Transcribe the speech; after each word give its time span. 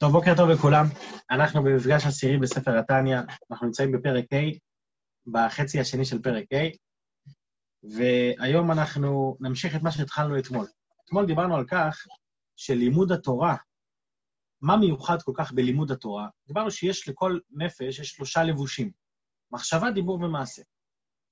טוב, 0.00 0.12
בוקר 0.12 0.32
טוב 0.36 0.50
לכולם. 0.50 0.84
אנחנו 1.30 1.62
במפגש 1.62 2.06
עשירי 2.06 2.38
בספר 2.38 2.78
התניא, 2.78 3.18
אנחנו 3.50 3.66
נמצאים 3.66 3.92
בפרק 3.92 4.24
ה', 4.32 4.58
בחצי 5.32 5.80
השני 5.80 6.04
של 6.04 6.22
פרק 6.22 6.44
ה', 6.52 6.68
והיום 7.82 8.70
אנחנו 8.72 9.36
נמשיך 9.40 9.76
את 9.76 9.82
מה 9.82 9.90
שהתחלנו 9.90 10.38
אתמול. 10.38 10.66
אתמול 11.04 11.26
דיברנו 11.26 11.56
על 11.56 11.64
כך 11.68 12.06
שלימוד 12.56 13.12
התורה, 13.12 13.56
מה 14.60 14.76
מיוחד 14.76 15.22
כל 15.22 15.32
כך 15.36 15.52
בלימוד 15.52 15.90
התורה? 15.90 16.28
דיברנו 16.46 16.70
שיש 16.70 17.08
לכל 17.08 17.38
נפש, 17.50 17.98
יש 17.98 18.08
שלושה 18.08 18.42
לבושים, 18.42 18.90
מחשבה, 19.50 19.90
דיבור 19.90 20.20
ומעשה. 20.22 20.62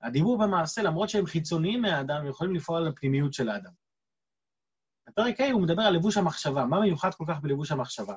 הדיבור 0.01 0.39
ומעשה, 0.39 0.81
למרות 0.81 1.09
שהם 1.09 1.25
חיצוניים 1.25 1.81
מהאדם, 1.81 2.17
הם 2.17 2.27
יכולים 2.27 2.55
לפעול 2.55 2.81
על 2.81 2.87
הפנימיות 2.87 3.33
של 3.33 3.49
האדם. 3.49 3.71
בפרק 5.07 5.39
ה' 5.39 5.51
הוא 5.51 5.61
מדבר 5.61 5.81
על 5.81 5.93
לבוש 5.93 6.17
המחשבה. 6.17 6.65
מה 6.65 6.79
מיוחד 6.79 7.13
כל 7.13 7.25
כך 7.27 7.39
בלבוש 7.41 7.71
המחשבה? 7.71 8.15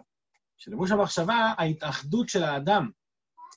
שלבוש 0.61 0.90
המחשבה, 0.90 1.52
ההתאחדות 1.58 2.28
של 2.28 2.42
האדם 2.42 2.91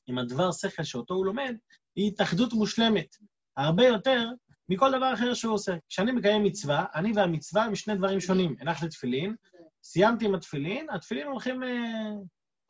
עם 0.08 0.18
הדבר 0.18 0.52
שכל 0.52 0.84
שאותו 0.84 1.14
הוא 1.14 1.26
לומד, 1.26 1.56
היא 1.96 2.08
התאחדות 2.08 2.54
מושלמת, 2.54 3.16
הרבה 3.58 3.88
יותר 3.88 4.30
מכל 4.70 4.92
דבר 4.98 5.14
אחר 5.14 5.34
שהוא 5.34 5.54
עושה. 5.54 5.76
כשאני 5.90 6.12
מקיים 6.12 6.44
מצווה, 6.44 6.86
אני 6.96 7.12
והמצווה 7.16 7.64
הם 7.64 7.76
שני 7.76 7.96
דברים 7.96 8.20
שונים. 8.20 8.56
הנחתי 8.60 8.88
תפילין, 8.88 9.36
סיימתי 9.84 10.26
עם 10.26 10.36
התפילין, 10.36 10.90
התפילין 10.90 11.28
הולכים, 11.28 11.64
אה, 11.64 12.12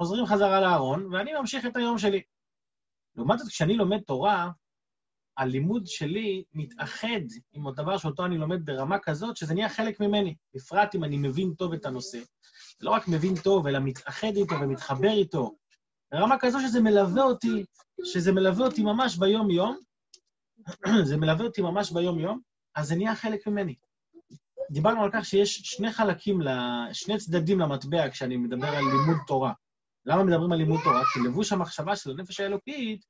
חוזרים 0.02 0.26
חזרה 0.26 0.62
לארון, 0.62 1.14
ואני 1.14 1.34
ממשיך 1.34 1.66
את 1.66 1.76
היום 1.76 1.98
שלי. 1.98 2.22
לעומת 3.16 3.40
זאת, 3.40 3.48
כשאני 3.48 3.78
לומד 3.78 4.00
תורה, 4.00 4.50
הלימוד 5.38 5.88
שלי 5.88 6.44
מתאחד 6.54 7.22
עם 7.54 7.68
הדבר 7.68 7.98
שאותו 7.98 8.26
אני 8.26 8.38
לומד 8.38 8.66
ברמה 8.66 9.00
כזאת, 9.00 9.38
שזה 9.38 9.54
נהיה 9.54 9.70
חלק 9.70 10.00
ממני, 10.00 10.36
בפרט 10.56 10.96
אם 10.96 11.04
אני 11.04 11.18
מבין 11.18 11.54
טוב 11.54 11.74
את 11.74 11.86
הנושא. 11.86 12.20
לא 12.82 12.90
רק 12.90 13.08
מבין 13.08 13.36
טוב, 13.44 13.68
אלא 13.68 13.80
מתאחד 13.80 14.36
איתו 14.36 14.56
ומתחבר 14.62 15.12
איתו, 15.12 15.56
ברמה 16.12 16.36
כזו 16.40 16.60
שזה 16.60 16.82
מלווה 16.82 17.24
אותי, 17.24 17.66
שזה 18.04 18.32
מלווה 18.32 18.66
אותי 18.66 18.84
ממש 18.84 19.18
ביום-יום, 19.18 19.78
זה 21.10 21.18
מלווה 21.18 21.46
אותי 21.46 21.62
ממש 21.62 21.92
ביום-יום, 21.92 22.40
אז 22.76 22.88
זה 22.88 22.96
נהיה 22.96 23.16
חלק 23.16 23.48
ממני. 23.48 23.76
דיברנו 24.72 25.04
על 25.04 25.10
כך 25.14 25.26
שיש 25.26 25.62
שני 25.64 25.92
חלקים, 25.92 26.40
שני 26.94 27.18
צדדים 27.18 27.60
למטבע 27.60 28.10
כשאני 28.10 28.38
מדבר 28.38 28.68
על 28.68 28.84
לימוד 28.84 29.18
תורה. 29.28 29.54
למה 30.06 30.24
מדברים 30.24 30.52
על 30.52 30.58
לימוד 30.58 30.80
תורה? 30.84 31.02
כי 31.14 31.20
לבוש 31.20 31.52
המחשבה 31.52 31.96
של 31.96 32.12
הנפש 32.12 32.40
האלוקית, 32.40 33.06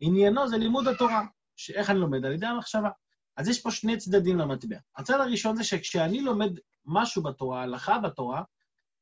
עניינו 0.00 0.48
זה 0.48 0.56
לימוד 0.58 0.88
התורה. 0.88 1.26
שאיך 1.58 1.90
אני 1.90 1.98
לומד? 1.98 2.24
על 2.24 2.32
ידי 2.32 2.46
המחשבה. 2.46 2.90
אז 3.36 3.48
יש 3.48 3.62
פה 3.62 3.70
שני 3.70 3.96
צדדים 3.96 4.38
למטבע. 4.38 4.76
הצד 4.96 5.20
הראשון 5.20 5.56
זה 5.56 5.64
שכשאני 5.64 6.20
לומד 6.20 6.50
משהו 6.86 7.22
בתורה, 7.22 7.62
הלכה 7.62 7.98
בתורה, 7.98 8.42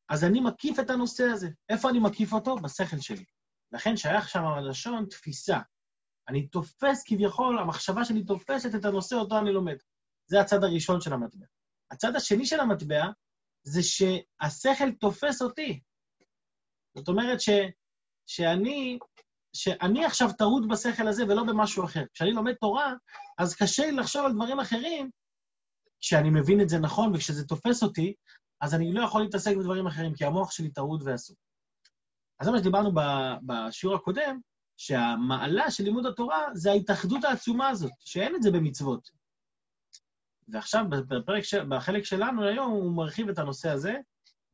אז 0.09 0.25
אני 0.25 0.41
מקיף 0.41 0.81
את 0.81 0.91
הנושא 0.91 1.25
הזה. 1.25 1.49
איפה 1.69 1.91
אני 1.91 1.99
מקיף 1.99 2.33
אותו? 2.33 2.57
בשכל 2.57 2.99
שלי. 3.01 3.25
לכן 3.73 3.97
שייך 3.97 4.29
שם 4.29 4.45
הלשון 4.45 5.07
תפיסה. 5.11 5.59
אני 6.29 6.47
תופס 6.47 7.05
כביכול, 7.07 7.59
המחשבה 7.59 8.05
שלי 8.05 8.25
תופסת 8.25 8.75
את 8.75 8.85
הנושא 8.85 9.17
אותו 9.17 9.39
אני 9.39 9.53
לומד. 9.53 9.77
זה 10.27 10.41
הצד 10.41 10.65
הראשון 10.65 11.01
של 11.01 11.13
המטבע. 11.13 11.47
הצד 11.91 12.17
השני 12.17 12.47
של 12.47 12.61
המטבע 12.61 13.05
זה 13.63 13.83
שהשכל 13.83 14.93
תופס 15.01 15.43
אותי. 15.43 15.81
זאת 16.97 17.09
אומרת 17.09 17.41
ש, 17.41 17.51
שאני, 18.27 18.99
שאני 19.57 20.05
עכשיו 20.05 20.29
טרוד 20.39 20.69
בשכל 20.69 21.09
הזה 21.09 21.25
ולא 21.25 21.45
במשהו 21.45 21.85
אחר. 21.85 22.05
כשאני 22.15 22.33
לומד 22.33 22.55
תורה, 22.55 22.95
אז 23.39 23.55
קשה 23.55 23.87
לי 23.87 23.93
לחשוב 23.93 24.27
על 24.27 24.33
דברים 24.33 24.61
אחרים, 24.61 25.11
כשאני 26.01 26.31
מבין 26.31 26.61
את 26.61 26.69
זה 26.69 26.79
נכון 26.79 27.15
וכשזה 27.15 27.45
תופס 27.45 27.83
אותי, 27.83 28.15
אז 28.61 28.75
אני 28.75 28.93
לא 28.93 29.05
יכול 29.05 29.23
להתעסק 29.23 29.57
בדברים 29.57 29.87
אחרים, 29.87 30.15
כי 30.15 30.25
המוח 30.25 30.51
שלי 30.51 30.71
טרוד 30.71 31.03
ועסוק. 31.05 31.39
אז 32.41 32.47
זה 32.47 32.53
מה 32.53 32.59
שדיברנו 32.59 32.91
בשיעור 33.47 33.97
הקודם, 33.97 34.41
שהמעלה 34.77 35.71
של 35.71 35.85
לימוד 35.85 36.07
התורה 36.07 36.47
זה 36.55 36.71
ההתאחדות 36.71 37.25
העצומה 37.25 37.69
הזאת, 37.69 37.93
שאין 38.01 38.35
את 38.37 38.43
זה 38.43 38.51
במצוות. 38.51 39.11
ועכשיו, 40.49 40.85
בפרק, 40.91 41.43
בחלק 41.69 42.05
שלנו 42.05 42.45
היום, 42.45 42.71
הוא 42.71 42.97
מרחיב 42.97 43.29
את 43.29 43.39
הנושא 43.39 43.71
הזה 43.71 43.97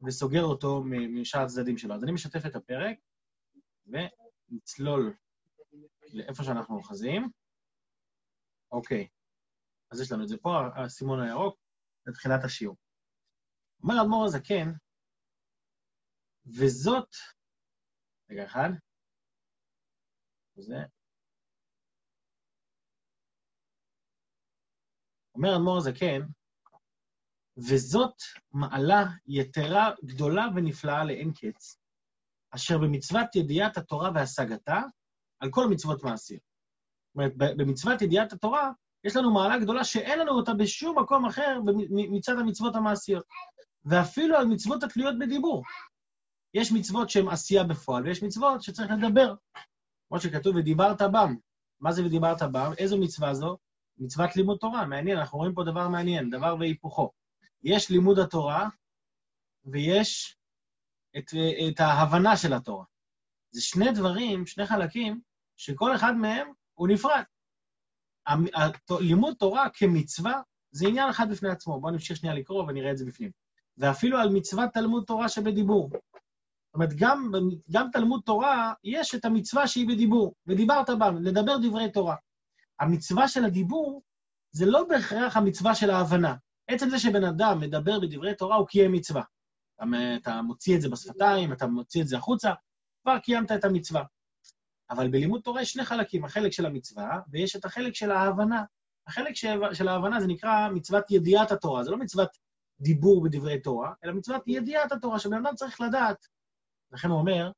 וסוגר 0.02 0.44
אותו 0.44 0.82
משאר 0.86 1.40
הצדדים 1.40 1.78
שלו. 1.78 1.94
אז 1.94 2.04
אני 2.04 2.12
משתף 2.12 2.46
את 2.46 2.56
הפרק 2.56 2.96
ונצלול 4.52 5.16
לאיפה 6.12 6.44
שאנחנו 6.44 6.76
אוחזים. 6.76 7.30
אוקיי, 8.72 9.08
אז 9.90 10.00
יש 10.00 10.12
לנו 10.12 10.22
את 10.22 10.28
זה 10.28 10.36
פה, 10.42 10.50
הסימון 10.84 11.20
הירוק, 11.20 11.58
לתחילת 12.06 12.44
השיעור. 12.44 12.76
אומר 13.82 13.94
האדמו"ר 13.94 14.24
הזקן, 14.24 14.72
וזאת, 16.46 17.08
רגע 18.30 18.44
אחד, 18.44 18.68
זה, 20.54 20.76
אומר 25.34 25.48
האדמו"ר 25.48 25.78
הזקן, 25.78 26.20
וזאת 27.56 28.16
מעלה 28.52 29.02
יתרה, 29.26 29.90
גדולה 30.04 30.42
ונפלאה 30.56 31.04
לאין 31.04 31.30
קץ, 31.32 31.81
אשר 32.54 32.78
במצוות 32.78 33.36
ידיעת 33.36 33.76
התורה 33.76 34.10
והשגתה, 34.14 34.82
על 35.40 35.50
כל 35.50 35.68
מצוות 35.68 36.04
מעשיות. 36.04 36.42
זאת 36.42 37.16
אומרת, 37.16 37.56
במצוות 37.56 38.02
ידיעת 38.02 38.32
התורה, 38.32 38.70
יש 39.04 39.16
לנו 39.16 39.34
מעלה 39.34 39.58
גדולה 39.58 39.84
שאין 39.84 40.18
לנו 40.18 40.32
אותה 40.32 40.54
בשום 40.54 40.98
מקום 40.98 41.26
אחר 41.26 41.58
מצד 41.90 42.38
המצוות 42.38 42.76
המעשיות. 42.76 43.24
ואפילו 43.84 44.36
על 44.36 44.46
מצוות 44.46 44.82
התלויות 44.82 45.18
בדיבור. 45.18 45.62
יש 46.54 46.72
מצוות 46.72 47.10
שהן 47.10 47.28
עשייה 47.28 47.64
בפועל, 47.64 48.02
ויש 48.04 48.22
מצוות 48.22 48.62
שצריך 48.62 48.90
לדבר. 48.90 49.34
כמו 50.08 50.20
שכתוב, 50.20 50.56
ודיברת 50.56 51.02
בם. 51.02 51.36
מה 51.80 51.92
זה 51.92 52.04
ודיברת 52.04 52.42
בם? 52.42 52.72
איזו 52.78 52.98
מצווה 52.98 53.34
זו? 53.34 53.56
מצוות 53.98 54.36
לימוד 54.36 54.58
תורה. 54.58 54.86
מעניין, 54.86 55.18
אנחנו 55.18 55.38
רואים 55.38 55.54
פה 55.54 55.64
דבר 55.64 55.88
מעניין, 55.88 56.30
דבר 56.30 56.56
והיפוכו. 56.58 57.10
יש 57.62 57.90
לימוד 57.90 58.18
התורה, 58.18 58.68
ויש 59.64 60.36
את, 61.18 61.30
את 61.68 61.80
ההבנה 61.80 62.36
של 62.36 62.52
התורה. 62.52 62.84
זה 63.50 63.62
שני 63.62 63.92
דברים, 63.92 64.46
שני 64.46 64.66
חלקים, 64.66 65.20
שכל 65.56 65.94
אחד 65.94 66.16
מהם 66.16 66.48
הוא 66.74 66.88
נפרד. 66.88 67.22
לימוד 69.00 69.34
תורה 69.38 69.68
כמצווה 69.74 70.40
זה 70.70 70.88
עניין 70.88 71.08
אחד 71.08 71.30
בפני 71.30 71.48
עצמו. 71.48 71.80
בואו 71.80 71.92
נמשיך 71.92 72.16
שנייה 72.16 72.34
לקרוא 72.34 72.64
ונראה 72.68 72.90
את 72.90 72.98
זה 72.98 73.06
בפנים. 73.06 73.30
ואפילו 73.78 74.18
על 74.18 74.28
מצוות 74.28 74.70
תלמוד 74.72 75.04
תורה 75.06 75.28
שבדיבור. 75.28 75.90
זאת 75.90 76.74
אומרת, 76.74 76.92
גם, 76.96 77.32
גם 77.70 77.88
תלמוד 77.92 78.20
תורה, 78.24 78.72
יש 78.84 79.14
את 79.14 79.24
המצווה 79.24 79.66
שהיא 79.66 79.88
בדיבור, 79.88 80.34
ודיברת 80.46 80.90
בה, 80.98 81.10
לדבר 81.10 81.56
דברי 81.62 81.92
תורה. 81.92 82.16
המצווה 82.80 83.28
של 83.28 83.44
הדיבור 83.44 84.02
זה 84.50 84.66
לא 84.66 84.84
בהכרח 84.88 85.36
המצווה 85.36 85.74
של 85.74 85.90
ההבנה. 85.90 86.34
עצם 86.68 86.88
זה 86.88 86.98
שבן 86.98 87.24
אדם 87.24 87.60
מדבר 87.60 88.00
בדברי 88.00 88.34
תורה, 88.34 88.56
הוא 88.56 88.66
קיים 88.66 88.92
מצווה. 88.92 89.22
אתה, 90.16 90.42
מוציא 90.42 90.76
את 90.76 90.80
זה 90.80 90.88
בשפתיים, 90.88 91.52
אתה 91.52 91.66
מוציא 91.66 92.02
את 92.02 92.08
זה 92.08 92.16
החוצה, 92.16 92.52
כבר 93.02 93.18
קיימת 93.18 93.52
את 93.52 93.64
המצווה. 93.64 94.02
אבל 94.90 95.08
בלימוד 95.08 95.40
תורה 95.40 95.62
יש 95.62 95.72
שני 95.72 95.84
חלקים, 95.84 96.24
החלק 96.24 96.52
של 96.52 96.66
המצווה, 96.66 97.20
ויש 97.30 97.56
את 97.56 97.64
החלק 97.64 97.94
של 97.94 98.10
ההבנה. 98.10 98.64
החלק 99.06 99.34
של 99.72 99.88
ההבנה 99.88 100.20
זה 100.20 100.26
נקרא 100.26 100.68
מצוות 100.74 101.10
ידיעת 101.10 101.52
התורה, 101.52 101.84
זה 101.84 101.90
לא 101.90 101.96
מצוות 101.96 102.28
דיבור 102.80 103.22
בדברי 103.22 103.60
תורה, 103.60 103.92
אלא 104.04 104.12
מצוות 104.12 104.42
ידיעת 104.46 104.92
התורה, 104.92 105.18
שבן 105.18 105.46
אדם 105.46 105.54
צריך 105.54 105.80
לדעת. 105.80 106.26
לכן 106.92 107.08
הוא 107.08 107.18
אומר, 107.18 107.50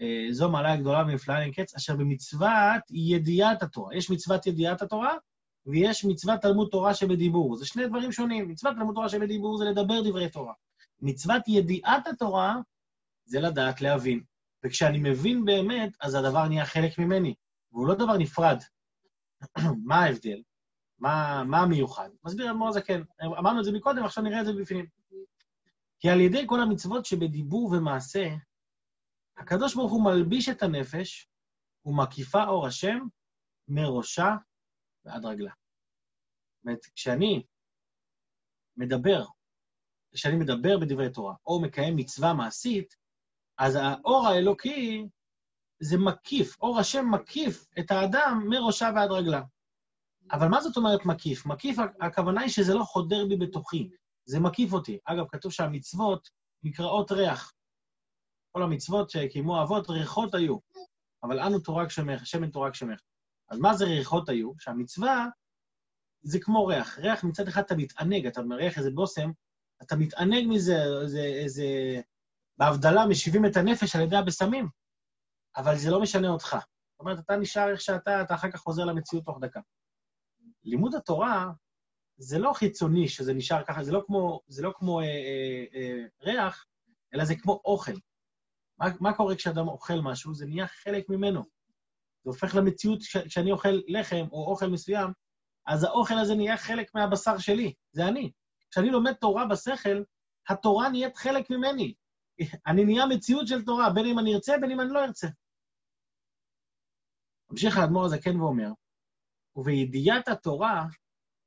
אה, 0.00 0.26
זו 0.30 0.50
מעלה 0.50 0.76
גדולה 0.76 1.04
ונפלאה 1.08 1.42
אין 1.42 1.52
קץ, 1.52 1.74
אשר 1.74 1.96
במצוות 1.96 2.82
ידיעת 2.90 3.62
התורה. 3.62 3.96
יש 3.96 4.10
מצוות 4.10 4.46
ידיעת 4.46 4.82
התורה, 4.82 5.14
ויש 5.66 6.04
מצוות 6.04 6.40
תלמוד 6.40 6.68
תורה 6.70 6.94
שבדיבור. 6.94 7.56
זה 7.56 7.66
שני 7.66 7.86
דברים 7.86 8.12
שונים. 8.12 8.48
מצוות 8.48 8.74
תלמוד 8.74 8.94
תורה 8.94 9.08
שבדיבור 9.08 9.56
זה 9.58 9.64
לדבר 9.64 10.02
דברי 10.02 10.28
תורה. 10.28 10.52
מצוות 11.02 11.42
ידיעת 11.48 12.06
התורה 12.06 12.56
זה 13.24 13.40
לדעת 13.40 13.80
להבין. 13.80 14.22
וכשאני 14.64 14.98
מבין 14.98 15.44
באמת, 15.44 15.96
אז 16.00 16.14
הדבר 16.14 16.48
נהיה 16.48 16.66
חלק 16.66 16.98
ממני, 16.98 17.34
והוא 17.72 17.88
לא 17.88 17.94
דבר 17.94 18.16
נפרד. 18.16 18.58
מה 19.86 19.96
ההבדל? 19.96 20.42
מה, 20.98 21.42
מה 21.46 21.58
המיוחד? 21.58 22.08
מסביר 22.24 22.50
אדמו"ר 22.50 22.68
הזקן. 22.68 23.02
אמרנו 23.22 23.60
את 23.60 23.64
זה 23.64 23.72
מקודם, 23.72 24.04
עכשיו 24.04 24.24
נראה 24.24 24.40
את 24.40 24.46
זה 24.46 24.52
בפנים. 24.52 24.86
כי 25.98 26.08
על 26.08 26.20
ידי 26.20 26.44
כל 26.46 26.60
המצוות 26.60 27.06
שבדיבור 27.06 27.72
ומעשה, 27.72 28.28
הקדוש 29.36 29.74
ברוך 29.74 29.92
הוא 29.92 30.04
מלביש 30.04 30.48
את 30.48 30.62
הנפש 30.62 31.28
ומקיפה 31.84 32.44
אור 32.44 32.66
השם 32.66 32.98
מראשה 33.68 34.36
ועד 35.04 35.24
רגלה. 35.24 35.50
זאת 35.50 36.64
אומרת, 36.64 36.84
כשאני 36.94 37.42
מדבר, 38.76 39.24
כשאני 40.12 40.36
מדבר 40.36 40.78
בדברי 40.78 41.10
תורה, 41.10 41.34
או 41.46 41.60
מקיים 41.60 41.96
מצווה 41.96 42.34
מעשית, 42.34 42.96
אז 43.58 43.78
האור 43.82 44.26
האלוקי 44.26 45.06
זה 45.80 45.98
מקיף, 45.98 46.56
אור 46.60 46.78
השם 46.78 47.10
מקיף 47.10 47.66
את 47.78 47.90
האדם 47.90 48.44
מראשה 48.48 48.90
ועד 48.94 49.10
רגלה. 49.10 49.42
אבל 50.32 50.48
מה 50.48 50.60
זאת 50.60 50.76
אומרת 50.76 51.06
מקיף? 51.06 51.46
מקיף, 51.46 51.76
הכוונה 52.00 52.40
היא 52.40 52.50
שזה 52.50 52.74
לא 52.74 52.84
חודר 52.84 53.26
בי 53.28 53.36
בתוכי, 53.36 53.90
זה 54.24 54.40
מקיף 54.40 54.72
אותי. 54.72 54.98
אגב, 55.04 55.24
כתוב 55.28 55.52
שהמצוות 55.52 56.30
נקראות 56.62 57.12
ריח. 57.12 57.52
כל 58.52 58.62
המצוות 58.62 59.10
שקיימו 59.10 59.58
האבות, 59.58 59.90
ריחות 59.90 60.34
היו. 60.34 60.56
אבל 61.22 61.40
אנו 61.40 61.58
תורה 61.58 61.84
גשמך, 61.84 62.26
שמן 62.26 62.50
תורה 62.50 62.70
גשמך. 62.70 63.00
אז 63.48 63.58
מה 63.58 63.74
זה 63.74 63.84
ריחות 63.84 64.28
היו? 64.28 64.52
שהמצווה 64.58 65.26
זה 66.22 66.40
כמו 66.40 66.66
ריח. 66.66 66.98
ריח 66.98 67.24
מצד 67.24 67.48
אחד 67.48 67.62
אתה 67.62 67.76
מתענג, 67.76 68.26
אתה 68.26 68.42
מריח 68.42 68.78
איזה 68.78 68.90
בושם, 68.90 69.30
אתה 69.82 69.96
מתענג 69.96 70.46
מזה, 70.48 70.84
איזה... 71.02 71.20
איזה... 71.20 71.64
בהבדלה 72.58 73.06
משיבים 73.06 73.46
את 73.46 73.56
הנפש 73.56 73.96
על 73.96 74.02
ידי 74.02 74.16
הבשמים, 74.16 74.68
אבל 75.56 75.76
זה 75.76 75.90
לא 75.90 76.00
משנה 76.00 76.28
אותך. 76.28 76.48
זאת 76.48 77.00
אומרת, 77.00 77.18
אתה 77.18 77.36
נשאר 77.36 77.70
איך 77.72 77.80
שאתה, 77.80 78.22
אתה 78.22 78.34
אחר 78.34 78.50
כך 78.50 78.60
חוזר 78.60 78.84
למציאות 78.84 79.24
תוך 79.24 79.38
דקה. 79.40 79.60
לימוד 80.64 80.94
התורה 80.94 81.50
זה 82.16 82.38
לא 82.38 82.52
חיצוני 82.52 83.08
שזה 83.08 83.34
נשאר 83.34 83.64
ככה, 83.64 83.84
זה 83.84 83.92
לא 83.92 84.02
כמו, 84.06 84.40
זה 84.46 84.62
לא 84.62 84.72
כמו 84.76 85.00
אה, 85.00 85.04
אה, 85.04 85.64
אה, 85.74 86.04
ריח, 86.22 86.66
אלא 87.14 87.24
זה 87.24 87.34
כמו 87.36 87.60
אוכל. 87.64 87.92
מה, 88.78 88.86
מה 89.00 89.16
קורה 89.16 89.36
כשאדם 89.36 89.68
אוכל 89.68 90.00
משהו? 90.02 90.34
זה 90.34 90.46
נהיה 90.46 90.66
חלק 90.66 91.08
ממנו. 91.08 91.40
זה 92.24 92.30
הופך 92.30 92.54
למציאות, 92.54 92.98
כשאני 93.02 93.52
אוכל 93.52 93.80
לחם 93.86 94.26
או 94.32 94.50
אוכל 94.50 94.66
מסוים, 94.66 95.12
אז 95.66 95.84
האוכל 95.84 96.18
הזה 96.18 96.34
נהיה 96.34 96.56
חלק 96.56 96.94
מהבשר 96.94 97.38
שלי, 97.38 97.74
זה 97.92 98.08
אני. 98.08 98.30
כשאני 98.70 98.90
לומד 98.90 99.12
תורה 99.12 99.46
בשכל, 99.46 100.02
התורה 100.48 100.88
נהיית 100.88 101.16
חלק 101.16 101.50
ממני. 101.50 101.94
אני 102.66 102.84
נהיה 102.84 103.06
מציאות 103.06 103.46
של 103.46 103.64
תורה, 103.64 103.90
בין 103.90 104.06
אם 104.06 104.18
אני 104.18 104.34
ארצה, 104.34 104.58
בין 104.60 104.70
אם 104.70 104.80
אני 104.80 104.90
לא 104.90 105.04
ארצה. 105.04 105.28
ממשיך 107.50 107.78
האדמו"ר 107.78 108.04
הזקן 108.04 108.40
ואומר, 108.40 108.70
ובידיעת 109.56 110.28
התורה, 110.28 110.86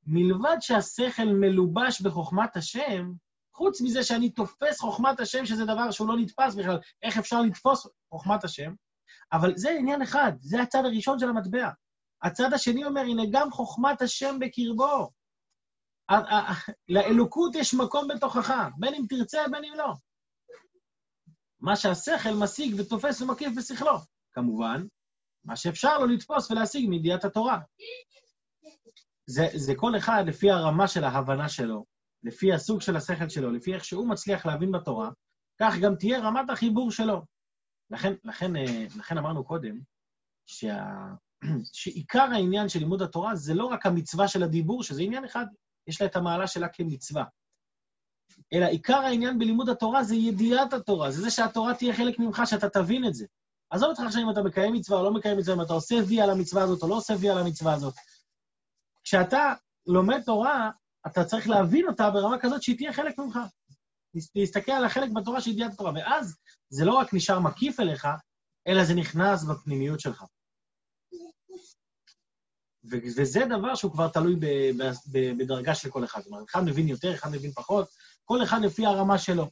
מלבד 0.08 0.58
שהשכל 0.60 1.26
מלובש 1.26 2.02
בחוכמת 2.02 2.58
השם, 2.58 3.12
חוץ 3.54 3.82
מזה 3.82 4.04
שאני 4.04 4.30
תופס 4.30 4.80
חוכמת 4.80 5.20
השם, 5.20 5.46
שזה 5.46 5.66
דבר 5.66 5.92
שהוא 5.92 6.08
לא 6.08 6.18
נתפס 6.18 6.56
בכלל, 6.56 6.80
איך 7.04 7.18
אפשר 7.18 7.42
לתפוס 7.42 7.88
חוכמת 8.10 8.44
השם? 8.44 8.74
אבל 9.32 9.54
זה 9.56 9.70
עניין 9.80 10.02
אחד, 10.02 10.32
זה 10.40 10.62
הצד 10.62 10.86
הראשון 10.86 11.20
של 11.20 11.30
המטבע. 11.30 11.70
הצד 12.24 12.54
השני 12.54 12.86
אומר, 12.86 13.02
הנה 13.02 13.24
גם 13.32 13.52
חוכמת 13.52 14.02
השם 14.02 14.40
בקרבו. 14.40 15.10
לאלוקות 16.90 17.56
יש 17.56 17.74
מקום 17.74 18.08
בתוכך, 18.08 18.54
בין 18.78 18.94
אם 18.94 19.06
תרצה, 19.10 19.42
בין 19.52 19.64
אם 19.64 19.74
לא. 19.78 19.94
מה 21.60 21.76
שהשכל 21.76 22.34
משיג 22.44 22.76
ותופס 22.80 23.22
ומקיף 23.22 23.54
בשכלו. 23.58 23.98
כמובן, 24.34 24.86
מה 25.46 25.56
שאפשר 25.56 25.98
לו 25.98 26.06
לתפוס 26.06 26.52
ולהשיג 26.52 26.90
מידיעת 26.90 27.26
התורה. 27.26 27.60
זה, 29.26 29.48
זה 29.56 29.74
כל 29.76 29.98
אחד 29.98 30.24
לפי 30.28 30.52
הרמה 30.52 30.88
של 30.88 31.04
ההבנה 31.04 31.50
שלו, 31.50 31.86
לפי 32.24 32.54
הסוג 32.54 32.82
של 32.82 32.96
השכל 32.96 33.30
שלו, 33.30 33.52
לפי 33.52 33.74
איך 33.74 33.86
שהוא 33.86 34.10
מצליח 34.10 34.46
להבין 34.46 34.72
בתורה, 34.72 35.10
כך 35.60 35.74
גם 35.82 35.96
תהיה 35.96 36.20
רמת 36.20 36.50
החיבור 36.50 36.92
שלו. 36.92 37.22
לכן, 37.90 38.14
לכן, 38.24 38.56
אה, 38.56 38.86
לכן 38.98 39.18
אמרנו 39.18 39.44
קודם, 39.44 39.80
שה, 40.46 40.86
שעיקר 41.74 42.28
העניין 42.34 42.70
של 42.70 42.80
לימוד 42.80 43.02
התורה 43.02 43.36
זה 43.36 43.54
לא 43.54 43.66
רק 43.66 43.86
המצווה 43.86 44.28
של 44.28 44.44
הדיבור, 44.44 44.84
שזה 44.84 45.02
עניין 45.02 45.26
אחד, 45.26 45.46
יש 45.88 46.02
לה 46.02 46.08
את 46.08 46.16
המעלה 46.16 46.48
שלה 46.48 46.68
כמצווה. 46.68 47.24
אלא 48.54 48.66
עיקר 48.66 48.98
העניין 48.98 49.40
בלימוד 49.40 49.70
התורה 49.70 50.04
זה 50.04 50.16
ידיעת 50.16 50.74
התורה, 50.74 51.12
זה 51.12 51.22
זה 51.22 51.32
שהתורה 51.32 51.74
תהיה 51.74 51.94
חלק 51.94 52.20
ממך, 52.20 52.42
שאתה 52.46 52.70
תבין 52.70 53.08
את 53.08 53.14
זה. 53.14 53.26
עזוב 53.70 53.90
אותך 53.90 54.02
עכשיו 54.06 54.22
אם 54.22 54.30
אתה 54.30 54.42
מקיים 54.42 54.74
מצווה 54.74 55.00
או 55.00 55.04
לא 55.04 55.14
מקיים 55.14 55.38
מצווה, 55.38 55.56
אם 55.56 55.62
אתה 55.62 55.74
עושה 55.74 55.96
וי 56.08 56.22
על 56.22 56.30
המצווה 56.30 56.64
הזאת 56.64 56.84
או 56.84 56.88
לא 56.88 56.96
עושה 56.96 57.14
וי 57.20 57.30
על 57.30 57.38
המצווה 57.38 57.74
הזאת. 57.74 57.94
כשאתה 59.04 59.54
לומד 59.88 60.22
תורה, 60.26 60.72
אתה 61.08 61.26
צריך 61.26 61.50
להבין 61.50 61.88
אותה 61.88 62.10
ברמה 62.10 62.40
כזאת 62.40 62.64
שהיא 62.64 62.78
תהיה 62.78 62.94
חלק 62.94 63.18
ממך. 63.18 63.40
להסתכל 64.36 64.72
על 64.72 64.86
החלק 64.86 65.12
בתורה 65.12 65.42
של 65.42 65.52
ידיעת 65.52 65.74
התורה, 65.74 65.92
ואז 65.96 66.38
זה 66.70 66.86
לא 66.86 66.94
רק 66.94 67.14
נשאר 67.14 67.40
מקיף 67.40 67.80
אליך, 67.80 68.08
אלא 68.68 68.84
זה 68.84 68.94
נכנס 68.94 69.44
בפנימיות 69.44 70.00
שלך. 70.00 70.24
וזה 72.92 73.46
דבר 73.46 73.76
שהוא 73.76 73.92
כבר 73.92 74.08
תלוי 74.08 74.36
בדרגה 75.38 75.76
של 75.76 75.90
כל 75.90 76.04
אחד. 76.04 76.22
זאת 76.22 76.32
אומרת, 76.32 76.50
אחד 76.50 76.64
מבין 76.64 76.88
יותר, 76.88 77.14
אחד 77.14 77.32
מבין 77.32 77.52
פחות, 77.52 77.88
כל 78.26 78.44
אחד 78.44 78.62
לפי 78.62 78.86
הרמה 78.86 79.18
שלו. 79.18 79.50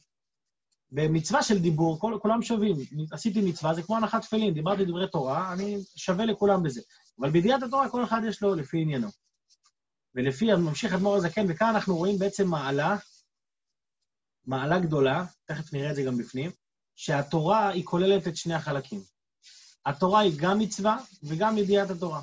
במצווה 0.92 1.42
של 1.42 1.58
דיבור, 1.58 2.00
כל, 2.00 2.18
כולם 2.22 2.42
שווים. 2.42 2.76
עשיתי 3.12 3.40
מצווה, 3.40 3.74
זה 3.74 3.82
כמו 3.82 3.96
הנחת 3.96 4.22
תפילין, 4.22 4.54
דיברתי 4.54 4.84
דברי 4.84 5.08
תורה, 5.08 5.52
אני 5.52 5.78
שווה 5.96 6.24
לכולם 6.24 6.62
בזה. 6.62 6.80
אבל 7.20 7.30
בידיעת 7.30 7.62
התורה, 7.62 7.88
כל 7.88 8.04
אחד 8.04 8.20
יש 8.28 8.42
לו 8.42 8.54
לפי 8.54 8.80
עניינו. 8.82 9.08
ולפי, 10.14 10.54
ממשיך 10.54 10.92
אדמו"ר 10.92 11.16
הזקן, 11.16 11.46
וכאן 11.48 11.66
אנחנו 11.66 11.96
רואים 11.96 12.18
בעצם 12.18 12.48
מעלה, 12.48 12.96
מעלה 14.46 14.78
גדולה, 14.78 15.24
תכף 15.44 15.72
נראה 15.72 15.90
את 15.90 15.96
זה 15.96 16.02
גם 16.02 16.18
בפנים, 16.18 16.50
שהתורה 16.96 17.68
היא 17.68 17.84
כוללת 17.84 18.28
את 18.28 18.36
שני 18.36 18.54
החלקים. 18.54 19.00
התורה 19.86 20.20
היא 20.20 20.32
גם 20.36 20.58
מצווה 20.58 20.98
וגם 21.22 21.58
ידיעת 21.58 21.90
התורה. 21.90 22.20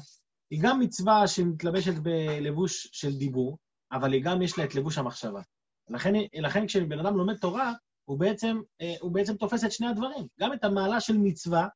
היא 0.52 0.60
גם 0.64 0.80
מצווה 0.80 1.28
שמתלבשת 1.28 1.94
בלבוש 2.04 2.90
של 2.92 3.18
דיבור, 3.18 3.58
אבל 3.92 4.14
היא 4.14 4.24
גם 4.24 4.42
יש 4.42 4.58
לה 4.58 4.66
את 4.66 4.76
לבוש 4.76 4.98
המחשבה. 4.98 5.42
לכן, 5.90 6.14
לכן 6.34 6.68
כשבן 6.68 7.00
אדם 7.00 7.18
לומד 7.18 7.38
תורה, 7.38 7.74
הוא 8.06 8.20
בעצם, 8.20 8.58
אה, 8.82 8.94
הוא 9.02 9.12
בעצם 9.12 9.38
תופס 9.38 9.64
את 9.66 9.72
שני 9.72 9.88
הדברים. 9.88 10.28
גם 10.40 10.54
את 10.54 10.64
המעלה 10.64 11.02
של 11.02 11.18
מצווה, 11.18 11.68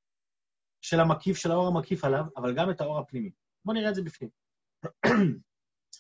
של 0.82 1.00
המקיף, 1.00 1.38
של 1.38 1.52
האור 1.52 1.68
המקיף 1.68 2.04
עליו, 2.04 2.26
אבל 2.38 2.56
גם 2.56 2.72
את 2.72 2.82
האור 2.82 3.00
הפנימי. 3.00 3.32
בואו 3.66 3.78
נראה 3.78 3.90
את 3.90 3.96
זה 3.96 4.02
בפנים. 4.02 4.30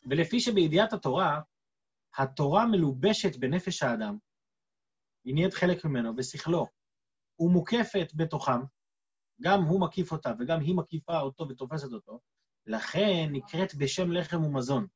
ולפי 0.09 0.39
שבידיעת 0.39 0.93
התורה, 0.93 1.41
התורה 2.17 2.65
מלובשת 2.65 3.35
בנפש 3.35 3.83
האדם, 3.83 4.17
היא 5.25 5.33
נהיית 5.33 5.53
חלק 5.53 5.85
ממנו, 5.85 6.15
בשכלו, 6.15 6.67
ומוקפת 7.39 8.11
בתוכם, 8.15 8.61
גם 9.41 9.63
הוא 9.63 9.81
מקיף 9.81 10.11
אותה 10.11 10.33
וגם 10.39 10.59
היא 10.59 10.75
מקיפה 10.75 11.19
אותו 11.19 11.49
ותופסת 11.49 11.93
אותו, 11.93 12.19
לכן 12.67 13.27
נקראת 13.31 13.75
בשם 13.75 14.11
לחם 14.11 14.43
ומזון. 14.43 14.87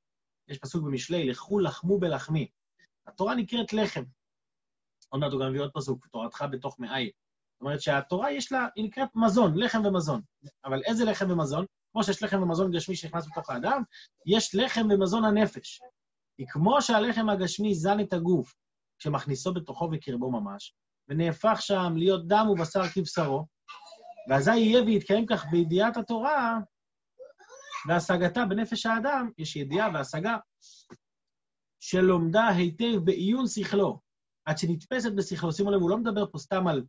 יש 0.47 0.57
פסוק 0.57 0.85
במשלי, 0.85 1.29
לכו 1.29 1.59
לחמו 1.59 1.99
בלחמי. 1.99 2.47
התורה 3.07 3.35
נקראת 3.35 3.73
לחם. 3.73 4.03
עוד 5.09 5.21
מעט 5.21 5.31
הוא 5.31 5.41
גם 5.41 5.49
מביא 5.49 5.61
עוד 5.61 5.71
פסוק, 5.73 6.07
תורתך 6.07 6.45
בתוך 6.51 6.79
מאי. 6.79 7.11
זאת 7.53 7.61
אומרת 7.61 7.81
שהתורה 7.81 8.31
יש 8.31 8.51
לה, 8.51 8.67
היא 8.75 8.85
נקראת 8.85 9.09
מזון, 9.15 9.57
לחם 9.57 9.85
ומזון. 9.85 10.21
אבל 10.65 10.81
איזה 10.83 11.05
לחם 11.05 11.31
ומזון? 11.31 11.65
כמו 11.91 12.03
שיש 12.03 12.23
לחם 12.23 12.43
ומזון 12.43 12.71
גשמי 12.71 12.95
שנכנס 12.95 13.27
בתוך 13.31 13.49
האדם, 13.49 13.83
יש 14.25 14.55
לחם 14.55 14.87
ומזון 14.91 15.25
הנפש. 15.25 15.81
כי 16.37 16.47
כמו 16.47 16.81
שהלחם 16.81 17.29
הגשמי 17.29 17.75
זן 17.75 17.99
את 17.99 18.13
הגוף, 18.13 18.55
כשמכניסו 18.99 19.53
בתוכו 19.53 19.89
וקרבו 19.91 20.31
ממש, 20.31 20.73
ונהפך 21.07 21.57
שם 21.61 21.93
להיות 21.95 22.27
דם 22.27 22.47
ובשר 22.49 22.87
כבשרו, 22.93 23.45
ואזי 24.29 24.55
יהיה 24.55 24.83
ויתקיים 24.83 25.25
כך 25.25 25.45
בידיעת 25.51 25.97
התורה, 25.97 26.59
והשגתה 27.87 28.45
בנפש 28.45 28.85
האדם, 28.85 29.29
יש 29.37 29.55
ידיעה 29.55 29.89
והשגה, 29.93 30.37
שלומדה 31.79 32.47
היטב 32.47 32.97
בעיון 33.03 33.47
שכלו, 33.47 33.99
עד 34.45 34.57
שנתפסת 34.57 35.11
בשכלו. 35.17 35.51
שימו 35.51 35.71
לב, 35.71 35.81
הוא 35.81 35.89
לא 35.89 35.97
מדבר 35.97 36.31
פה 36.31 36.37
סתם 36.37 36.67
על 36.67 36.85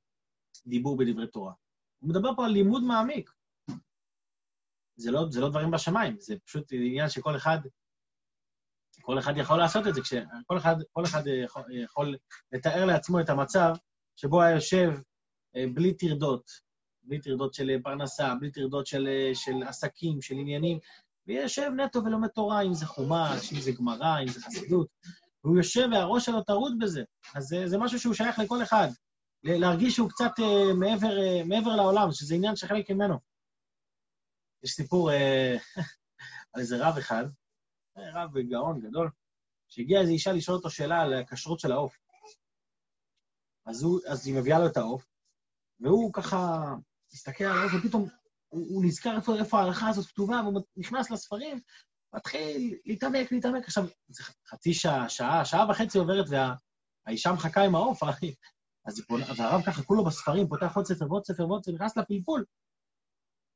דיבור 0.67 0.97
בדברי 0.97 1.27
תורה. 1.27 1.53
הוא 1.99 2.11
מדבר 2.11 2.37
פה 2.37 2.45
על 2.45 2.53
לימוד 2.53 2.83
מעמיק. 2.83 3.31
זה 4.97 5.11
לא, 5.11 5.27
זה 5.31 5.41
לא 5.41 5.49
דברים 5.49 5.71
בשמיים, 5.71 6.17
זה 6.21 6.35
פשוט 6.45 6.73
עניין 6.73 7.09
שכל 7.09 7.37
אחד, 7.37 7.59
כל 9.01 9.19
אחד 9.19 9.33
יכול 9.37 9.59
לעשות 9.59 9.87
את 9.87 9.95
זה. 9.95 10.01
כל 10.47 10.59
אחד, 10.59 10.75
כל 10.93 11.05
אחד 11.05 11.23
יכול, 11.27 11.63
יכול 11.85 12.17
לתאר 12.53 12.85
לעצמו 12.85 13.21
את 13.21 13.29
המצב 13.29 13.75
שבו 14.17 14.43
היה 14.43 14.55
יושב 14.55 14.91
אה, 15.57 15.65
בלי 15.75 15.97
טרדות, 15.97 16.51
בלי 17.09 17.21
טרדות 17.21 17.55
של 17.55 17.71
פרנסה, 17.83 18.35
בלי 18.41 18.51
טרדות 18.51 18.87
של, 18.87 19.09
של 19.35 19.63
עסקים, 19.63 20.23
של 20.23 20.35
עניינים, 20.35 20.79
ויושב 21.27 21.71
נטו 21.77 22.05
ולומד 22.05 22.29
תורה, 22.29 22.63
אם 22.63 22.75
זה 22.75 22.87
חומש, 22.87 23.53
אם 23.53 23.61
זה 23.61 23.73
גמרא, 23.73 24.21
אם 24.23 24.29
זה 24.29 24.41
חסידות, 24.41 24.89
והוא 25.45 25.57
יושב 25.57 25.89
והראש 25.93 26.27
שלו 26.27 26.43
טרוד 26.43 26.79
בזה. 26.79 27.03
אז 27.35 27.45
זה, 27.45 27.67
זה 27.67 27.79
משהו 27.79 28.01
שהוא 28.01 28.15
שייך 28.15 28.39
לכל 28.39 28.63
אחד. 28.63 28.89
להרגיש 29.45 29.95
שהוא 29.95 30.11
קצת 30.11 30.31
uh, 30.39 30.75
מעבר, 30.75 31.09
uh, 31.09 31.45
מעבר 31.49 31.77
לעולם, 31.77 32.13
שזה 32.13 32.35
עניין 32.35 32.57
שחלק 32.57 32.91
ממנו. 32.91 33.19
יש 34.65 34.71
סיפור 34.71 35.11
uh, 35.11 35.15
על 36.53 36.61
איזה 36.61 36.87
רב 36.87 36.99
אחד, 36.99 37.25
רב 37.97 38.39
גאון 38.39 38.81
גדול, 38.81 39.11
שהגיעה 39.69 40.01
איזו 40.01 40.13
אישה 40.13 40.33
לשאול 40.33 40.57
אותו 40.57 40.71
שאלה 40.71 41.01
על 41.03 41.15
הכשרות 41.15 41.61
של 41.61 41.73
העוף. 41.73 41.99
אז, 43.67 43.83
הוא, 43.83 44.01
אז 44.09 44.27
היא 44.27 44.35
מביאה 44.35 44.59
לו 44.59 44.67
את 44.67 44.77
העוף, 44.77 45.07
והוא 45.81 46.13
ככה 46.13 46.75
מסתכל 47.13 47.45
על 47.45 47.59
העוף, 47.59 47.73
ופתאום 47.75 48.09
הוא, 48.49 48.67
הוא 48.69 48.85
נזכר 48.85 49.17
איפה, 49.17 49.35
איפה 49.39 49.61
ההלכה 49.61 49.89
הזאת 49.89 50.07
כתובה, 50.07 50.41
והוא 50.45 50.63
נכנס 50.77 51.11
לספרים, 51.11 51.61
מתחיל 52.15 52.75
להתעמק, 52.87 53.33
להתעמק. 53.33 53.65
עכשיו, 53.65 53.85
זה 54.09 54.25
חצי 54.49 54.75
שעה, 54.75 55.09
שעה, 55.09 55.45
שעה 55.45 55.71
וחצי 55.71 55.99
עוברת, 55.99 56.27
והאישה 56.29 57.33
מחכה 57.33 57.65
עם 57.65 57.75
העוף, 57.75 58.03
אז 58.87 58.99
היא 58.99 59.05
פונה, 59.09 59.25
והרב 59.37 59.63
ככה 59.67 59.83
כולו 59.83 60.05
בספרים, 60.05 60.49
פותח 60.49 60.77
עוד 60.77 60.87
ספר 60.87 61.07
ועוד 61.11 61.25
ספר 61.25 61.49
ועוד 61.49 61.65
ספר, 61.65 61.73
נכנס 61.73 61.97
לפלפול. 61.97 62.45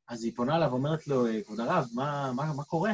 אז 0.08 0.24
היא 0.24 0.36
פונה 0.36 0.56
אליו 0.56 0.68
ואומרת 0.70 1.06
לו, 1.06 1.24
כבוד 1.46 1.60
הרב, 1.60 1.86
מה, 1.94 2.32
מה, 2.36 2.52
מה 2.52 2.64
קורה? 2.64 2.92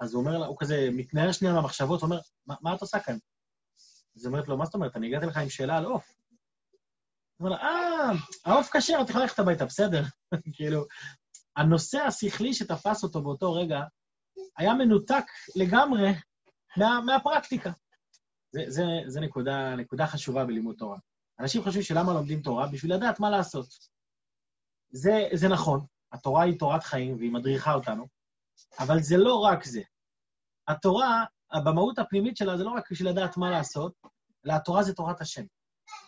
אז 0.00 0.14
הוא 0.14 0.20
אומר 0.20 0.38
לה, 0.38 0.46
הוא 0.46 0.56
כזה 0.60 0.88
מתנער 0.92 1.32
שנייה 1.32 1.54
מהמחשבות, 1.54 2.02
אומר, 2.02 2.18
מה, 2.46 2.54
מה 2.60 2.74
את 2.74 2.80
עושה 2.80 3.00
כאן? 3.00 3.16
אז 4.16 4.24
היא 4.24 4.26
אומרת 4.26 4.48
לו, 4.48 4.56
מה 4.56 4.64
זאת 4.64 4.74
אומרת? 4.74 4.96
אני 4.96 5.06
הגעתי 5.06 5.26
לך 5.26 5.36
עם 5.36 5.48
שאלה 5.48 5.76
על 5.76 5.84
עוף. 5.84 6.21
אומר 7.42 7.56
לה, 7.56 7.62
אה, 7.62 8.12
העוף 8.44 8.76
כשר, 8.76 8.98
את 9.02 9.10
יכולה 9.10 9.24
ללכת 9.24 9.38
הביתה, 9.38 9.64
בסדר. 9.64 10.02
כאילו, 10.56 10.84
הנושא 11.56 11.98
השכלי 11.98 12.54
שתפס 12.54 13.02
אותו 13.02 13.22
באותו 13.22 13.52
רגע 13.52 13.80
היה 14.56 14.74
מנותק 14.74 15.24
לגמרי 15.56 16.12
מה, 16.76 17.00
מהפרקטיקה. 17.06 17.70
זה, 18.52 18.64
זה, 18.68 18.82
זה 19.06 19.20
נקודה, 19.20 19.76
נקודה 19.76 20.06
חשובה 20.06 20.44
בלימוד 20.44 20.76
תורה. 20.78 20.98
אנשים 21.40 21.62
חושבים 21.62 21.82
שלמה 21.82 22.12
לומדים 22.12 22.42
תורה? 22.42 22.66
בשביל 22.66 22.94
לדעת 22.94 23.20
מה 23.20 23.30
לעשות. 23.30 23.66
זה, 24.90 25.28
זה 25.32 25.48
נכון, 25.48 25.86
התורה 26.12 26.44
היא 26.44 26.58
תורת 26.58 26.82
חיים 26.82 27.16
והיא 27.16 27.32
מדריכה 27.32 27.74
אותנו, 27.74 28.06
אבל 28.78 29.00
זה 29.00 29.16
לא 29.16 29.34
רק 29.34 29.64
זה. 29.64 29.82
התורה, 30.68 31.24
במהות 31.64 31.98
הפנימית 31.98 32.36
שלה, 32.36 32.56
זה 32.56 32.64
לא 32.64 32.70
רק 32.70 32.90
בשביל 32.90 33.08
לדעת 33.08 33.36
מה 33.36 33.50
לעשות, 33.50 33.92
אלא 34.46 34.52
התורה 34.52 34.82
זה 34.82 34.94
תורת 34.94 35.20
השם. 35.20 35.44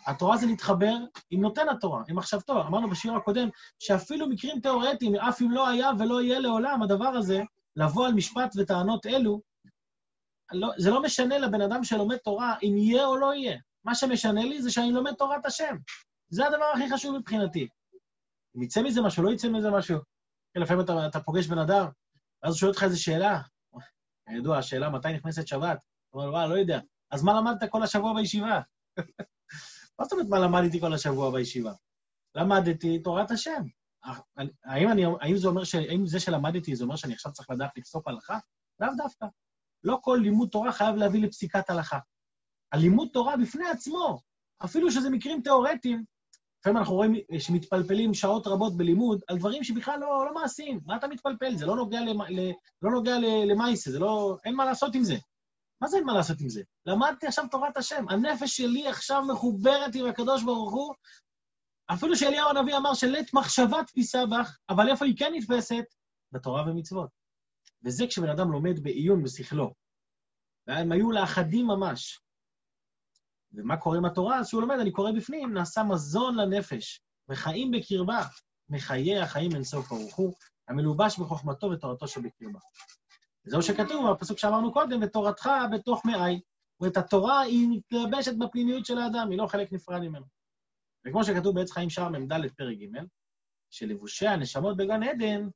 התורה 0.07 0.37
זה 0.37 0.45
להתחבר 0.45 0.95
עם 1.29 1.41
נותן 1.41 1.69
התורה, 1.69 2.03
עם 2.07 2.15
מחשבתו. 2.15 2.61
אמרנו 2.61 2.89
בשיעור 2.89 3.17
הקודם 3.17 3.49
שאפילו 3.79 4.29
מקרים 4.29 4.59
תיאורטיים, 4.59 5.15
אף 5.15 5.41
אם 5.41 5.51
לא 5.51 5.67
היה 5.67 5.89
ולא 5.99 6.21
יהיה 6.21 6.39
לעולם 6.39 6.83
הדבר 6.83 7.07
הזה, 7.07 7.41
לבוא 7.75 8.07
על 8.07 8.13
משפט 8.13 8.53
וטענות 8.57 9.05
אלו, 9.05 9.41
לא, 10.51 10.71
זה 10.77 10.91
לא 10.91 11.01
משנה 11.01 11.37
לבן 11.37 11.61
אדם 11.61 11.83
שלומד 11.83 12.17
תורה 12.17 12.55
אם 12.63 12.77
יהיה 12.77 13.05
או 13.05 13.15
לא 13.15 13.33
יהיה. 13.33 13.57
מה 13.83 13.95
שמשנה 13.95 14.41
לי 14.41 14.61
זה 14.61 14.71
שאני 14.71 14.91
לומד 14.91 15.13
תורת 15.13 15.45
השם. 15.45 15.75
זה 16.29 16.47
הדבר 16.47 16.65
הכי 16.75 16.89
חשוב 16.93 17.17
מבחינתי. 17.17 17.67
אם 18.57 18.63
יצא 18.63 18.81
מזה 18.81 19.01
משהו, 19.01 19.23
לא 19.23 19.29
יצא 19.29 19.49
מזה 19.49 19.71
משהו. 19.71 19.99
לפעמים 20.55 20.83
אתה, 20.83 21.07
אתה 21.07 21.19
פוגש 21.19 21.47
בן 21.47 21.57
אדם, 21.57 21.85
ואז 22.43 22.53
הוא 22.53 22.59
שואל 22.59 22.71
אותך 22.71 22.83
איזו 22.83 23.03
שאלה. 23.03 23.41
ידוע, 24.37 24.57
השאלה 24.57 24.89
מתי 24.89 25.13
נכנסת 25.13 25.47
שבת. 25.47 25.77
הוא 26.09 26.21
אומר, 26.21 26.33
וואי, 26.33 26.49
לא 26.49 26.57
יודע. 26.57 26.79
אז 27.11 27.23
מה 27.23 27.33
למדת 27.33 27.69
כל 27.69 27.83
השבוע 27.83 28.13
בישיבה? 28.13 28.61
מה 29.99 30.05
זאת 30.05 30.13
אומרת 30.13 30.27
מה 30.27 30.39
למדתי 30.39 30.79
כל 30.79 30.93
השבוע 30.93 31.31
בישיבה? 31.31 31.73
למדתי 32.35 32.99
תורת 32.99 33.31
השם. 33.31 33.61
האם, 34.65 34.91
אני, 34.91 35.03
האם, 35.21 35.37
זה 35.37 35.47
אומר 35.47 35.63
ש, 35.63 35.75
האם 35.75 36.07
זה 36.07 36.19
שלמדתי 36.19 36.75
זה 36.75 36.83
אומר 36.83 36.95
שאני 36.95 37.13
עכשיו 37.13 37.31
צריך 37.31 37.49
לדעת 37.49 37.71
לפסוק 37.77 38.07
הלכה? 38.07 38.39
לאו 38.79 38.89
דווקא. 38.97 39.25
לא 39.83 39.97
כל 40.01 40.19
לימוד 40.23 40.49
תורה 40.49 40.71
חייב 40.71 40.95
להביא 40.95 41.21
לפסיקת 41.21 41.69
הלכה. 41.69 41.99
הלימוד 42.71 43.07
תורה 43.13 43.37
בפני 43.37 43.69
עצמו, 43.69 44.19
אפילו 44.65 44.91
שזה 44.91 45.09
מקרים 45.09 45.41
תיאורטיים, 45.41 46.03
לפעמים 46.59 46.77
אנחנו 46.77 46.95
רואים 46.95 47.15
שמתפלפלים 47.39 48.13
שעות 48.13 48.47
רבות 48.47 48.77
בלימוד 48.77 49.21
על 49.27 49.37
דברים 49.37 49.63
שבכלל 49.63 49.99
לא, 49.99 50.25
לא 50.25 50.33
מעשיים. 50.33 50.79
מה 50.85 50.95
אתה 50.95 51.07
מתפלפל? 51.07 51.55
זה 51.55 51.65
לא 51.65 51.75
נוגע, 51.75 52.01
למ, 52.01 52.21
ל, 52.21 52.51
לא 52.81 52.91
נוגע 52.91 53.17
למעשה, 53.47 53.91
זה 53.91 53.99
לא... 53.99 54.37
אין 54.45 54.55
מה 54.55 54.65
לעשות 54.65 54.95
עם 54.95 55.03
זה. 55.03 55.15
מה 55.81 55.87
זה 55.87 55.97
אין 55.97 56.05
מה 56.05 56.13
לעשות 56.13 56.41
עם 56.41 56.49
זה? 56.49 56.61
למדתי 56.85 57.27
עכשיו 57.27 57.45
תורת 57.51 57.77
השם. 57.77 58.05
הנפש 58.09 58.57
שלי 58.57 58.87
עכשיו 58.87 59.23
מחוברת 59.33 59.95
עם 59.95 60.05
הקדוש 60.05 60.43
ברוך 60.43 60.73
הוא. 60.73 60.93
אפילו 61.93 62.15
שאליהו 62.15 62.49
הנביא 62.49 62.77
אמר 62.77 62.93
שלית 62.93 63.33
מחשבה 63.33 63.83
תפיסה 63.87 64.25
בך, 64.25 64.57
אבל 64.69 64.89
איפה 64.89 65.05
היא 65.05 65.17
כן 65.17 65.31
נתפסת? 65.35 65.85
בתורה 66.31 66.63
ומצוות. 66.67 67.09
וזה 67.83 68.07
כשבן 68.07 68.29
אדם 68.29 68.51
לומד 68.51 68.79
בעיון 68.83 69.23
בשכלו. 69.23 69.73
והם 70.67 70.91
היו 70.91 71.11
לאחדים 71.11 71.67
ממש. 71.67 72.19
ומה 73.51 73.77
קורה 73.77 73.97
עם 73.97 74.05
התורה? 74.05 74.39
אז 74.39 74.47
כשהוא 74.47 74.61
לומד, 74.61 74.75
אני 74.79 74.91
קורא 74.91 75.11
בפנים, 75.11 75.53
נעשה 75.53 75.83
מזון 75.83 76.35
לנפש, 76.35 77.01
וחיים 77.29 77.71
בקרבה, 77.71 78.21
מחיי 78.69 79.19
החיים 79.19 79.51
אין 79.55 79.63
סוף 79.63 79.89
ברוך 79.89 80.15
הוא, 80.15 80.33
המלובש 80.67 81.19
בחוכמתו 81.19 81.67
ותורתו 81.67 82.07
שבקרבה. 82.07 82.59
וזהו 83.45 83.61
שכתוב 83.61 84.11
בפסוק 84.11 84.37
שאמרנו 84.37 84.73
קודם, 84.73 84.99
ותורתך 85.01 85.49
בתוך 85.73 86.05
מאי. 86.05 86.41
ואת 86.81 86.97
התורה 86.97 87.41
היא 87.41 87.67
מתלבשת 87.71 88.33
בפנימיות 88.37 88.85
של 88.85 88.97
האדם, 88.97 89.27
היא 89.29 89.37
לא 89.37 89.47
חלק 89.47 89.73
נפרד 89.73 90.01
ממנו. 90.01 90.25
וכמו 91.07 91.23
שכתוב 91.23 91.55
בעץ 91.55 91.71
חיים 91.71 91.89
שער 91.89 92.09
מ"ד 92.09 92.33
פרק 92.57 92.77
ג', 92.77 92.99
שלבושי 93.69 94.27
הנשמות 94.27 94.77
בגן 94.77 95.03
עדן 95.03 95.47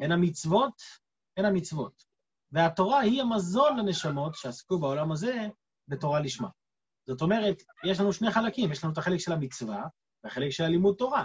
הן 0.00 0.12
המצוות, 0.12 0.82
הן 1.36 1.44
המצוות. 1.44 2.04
והתורה 2.52 3.00
היא 3.00 3.22
המזון 3.22 3.76
לנשמות 3.76 4.34
שעסקו 4.34 4.78
בעולם 4.78 5.12
הזה 5.12 5.48
בתורה 5.88 6.20
לשמה. 6.20 6.48
זאת 7.06 7.22
אומרת, 7.22 7.62
יש 7.84 8.00
לנו 8.00 8.12
שני 8.12 8.30
חלקים, 8.30 8.72
יש 8.72 8.84
לנו 8.84 8.92
את 8.92 8.98
החלק 8.98 9.20
של 9.20 9.32
המצווה 9.32 9.84
והחלק 10.24 10.50
של 10.50 10.64
הלימוד 10.64 10.94
תורה. 10.98 11.24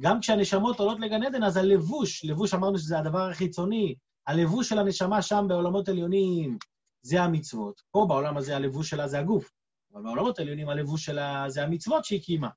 גם 0.00 0.20
כשהנשמות 0.20 0.80
עולות 0.80 1.00
לגן 1.00 1.22
עדן, 1.22 1.44
אז 1.44 1.56
הלבוש, 1.56 2.24
לבוש 2.24 2.54
אמרנו 2.54 2.78
שזה 2.78 2.98
הדבר 2.98 3.28
החיצוני, 3.30 3.94
הלבוש 4.26 4.68
של 4.68 4.78
הנשמה 4.78 5.22
שם 5.22 5.44
בעולמות 5.48 5.88
עליונים 5.88 6.58
זה 7.02 7.22
המצוות. 7.22 7.82
פה 7.90 8.06
בעולם 8.08 8.36
הזה 8.36 8.56
הלבוש 8.56 8.90
שלה 8.90 9.08
זה 9.08 9.18
הגוף, 9.18 9.50
אבל 9.92 10.02
בעולמות 10.02 10.38
העליונים 10.38 10.68
הלבוש 10.68 11.04
שלה 11.04 11.44
זה 11.48 11.62
המצוות 11.62 12.04
שהיא 12.04 12.22
קיימה. 12.22 12.48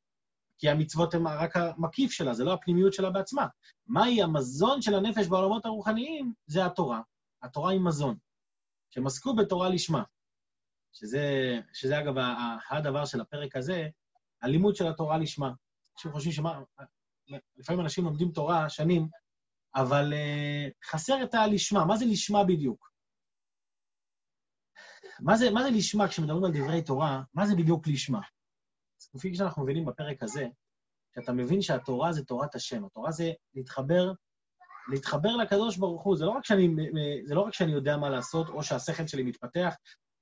כי 0.58 0.70
המצוות 0.70 1.14
הן 1.14 1.28
רק 1.28 1.58
המקיף 1.58 2.12
שלה, 2.12 2.34
זה 2.34 2.44
לא 2.44 2.54
הפנימיות 2.54 2.94
שלה 2.94 3.10
בעצמה. 3.10 3.48
מהי 3.88 4.24
המזון 4.24 4.82
של 4.82 4.96
הנפש 4.96 5.28
בעולמות 5.28 5.66
הרוחניים? 5.66 6.34
זה 6.48 6.66
התורה. 6.66 7.02
התורה 7.42 7.72
היא 7.72 7.80
מזון. 7.80 8.18
שהם 8.90 9.08
עסקו 9.08 9.36
בתורה 9.36 9.70
לשמה. 9.70 10.04
שזה, 10.94 11.60
שזה 11.74 12.00
אגב 12.00 12.14
הדבר 12.70 13.06
של 13.06 13.22
הפרק 13.22 13.56
הזה, 13.56 13.88
הלימוד 14.42 14.76
של 14.76 14.88
התורה 14.88 15.18
לשמה. 15.18 15.52
אנשים 15.96 16.12
חושבים 16.12 16.34
שמה... 16.34 16.62
לפעמים 17.58 17.82
אנשים 17.82 18.06
לומדים 18.06 18.32
תורה 18.32 18.70
שנים, 18.70 19.08
אבל 19.76 20.14
uh, 20.14 20.90
חסר 20.90 21.24
את 21.24 21.34
הלשמה. 21.34 21.86
מה 21.86 21.98
זה 21.98 22.06
לשמה 22.06 22.44
בדיוק? 22.44 22.90
מה 25.20 25.38
זה, 25.38 25.52
מה 25.52 25.64
זה 25.64 25.70
לשמה 25.70 26.08
כשמדברים 26.08 26.44
על 26.44 26.52
דברי 26.52 26.82
תורה? 26.82 27.22
מה 27.34 27.48
זה 27.48 27.56
בדיוק 27.56 27.88
לשמה? 27.88 28.22
אז 29.02 29.08
כפי 29.14 29.36
שאנחנו 29.36 29.64
מבינים 29.64 29.86
בפרק 29.86 30.24
הזה, 30.24 30.48
שאתה 31.16 31.34
מבין 31.34 31.62
שהתורה 31.62 32.12
זה 32.12 32.26
תורת 32.26 32.56
השם, 32.56 32.86
התורה 32.86 33.12
זה 33.12 33.32
להתחבר, 33.56 34.12
להתחבר 34.92 35.36
לקדוש 35.36 35.78
ברוך 35.78 36.04
הוא. 36.04 36.18
זה 36.18 36.26
לא, 36.26 36.32
רק 36.32 36.46
שאני, 36.46 36.76
זה 37.26 37.36
לא 37.36 37.42
רק 37.42 37.54
שאני 37.54 37.72
יודע 37.72 37.98
מה 37.98 38.10
לעשות, 38.10 38.50
או 38.50 38.64
שהשכל 38.64 39.08
שלי 39.08 39.24
מתפתח. 39.24 39.74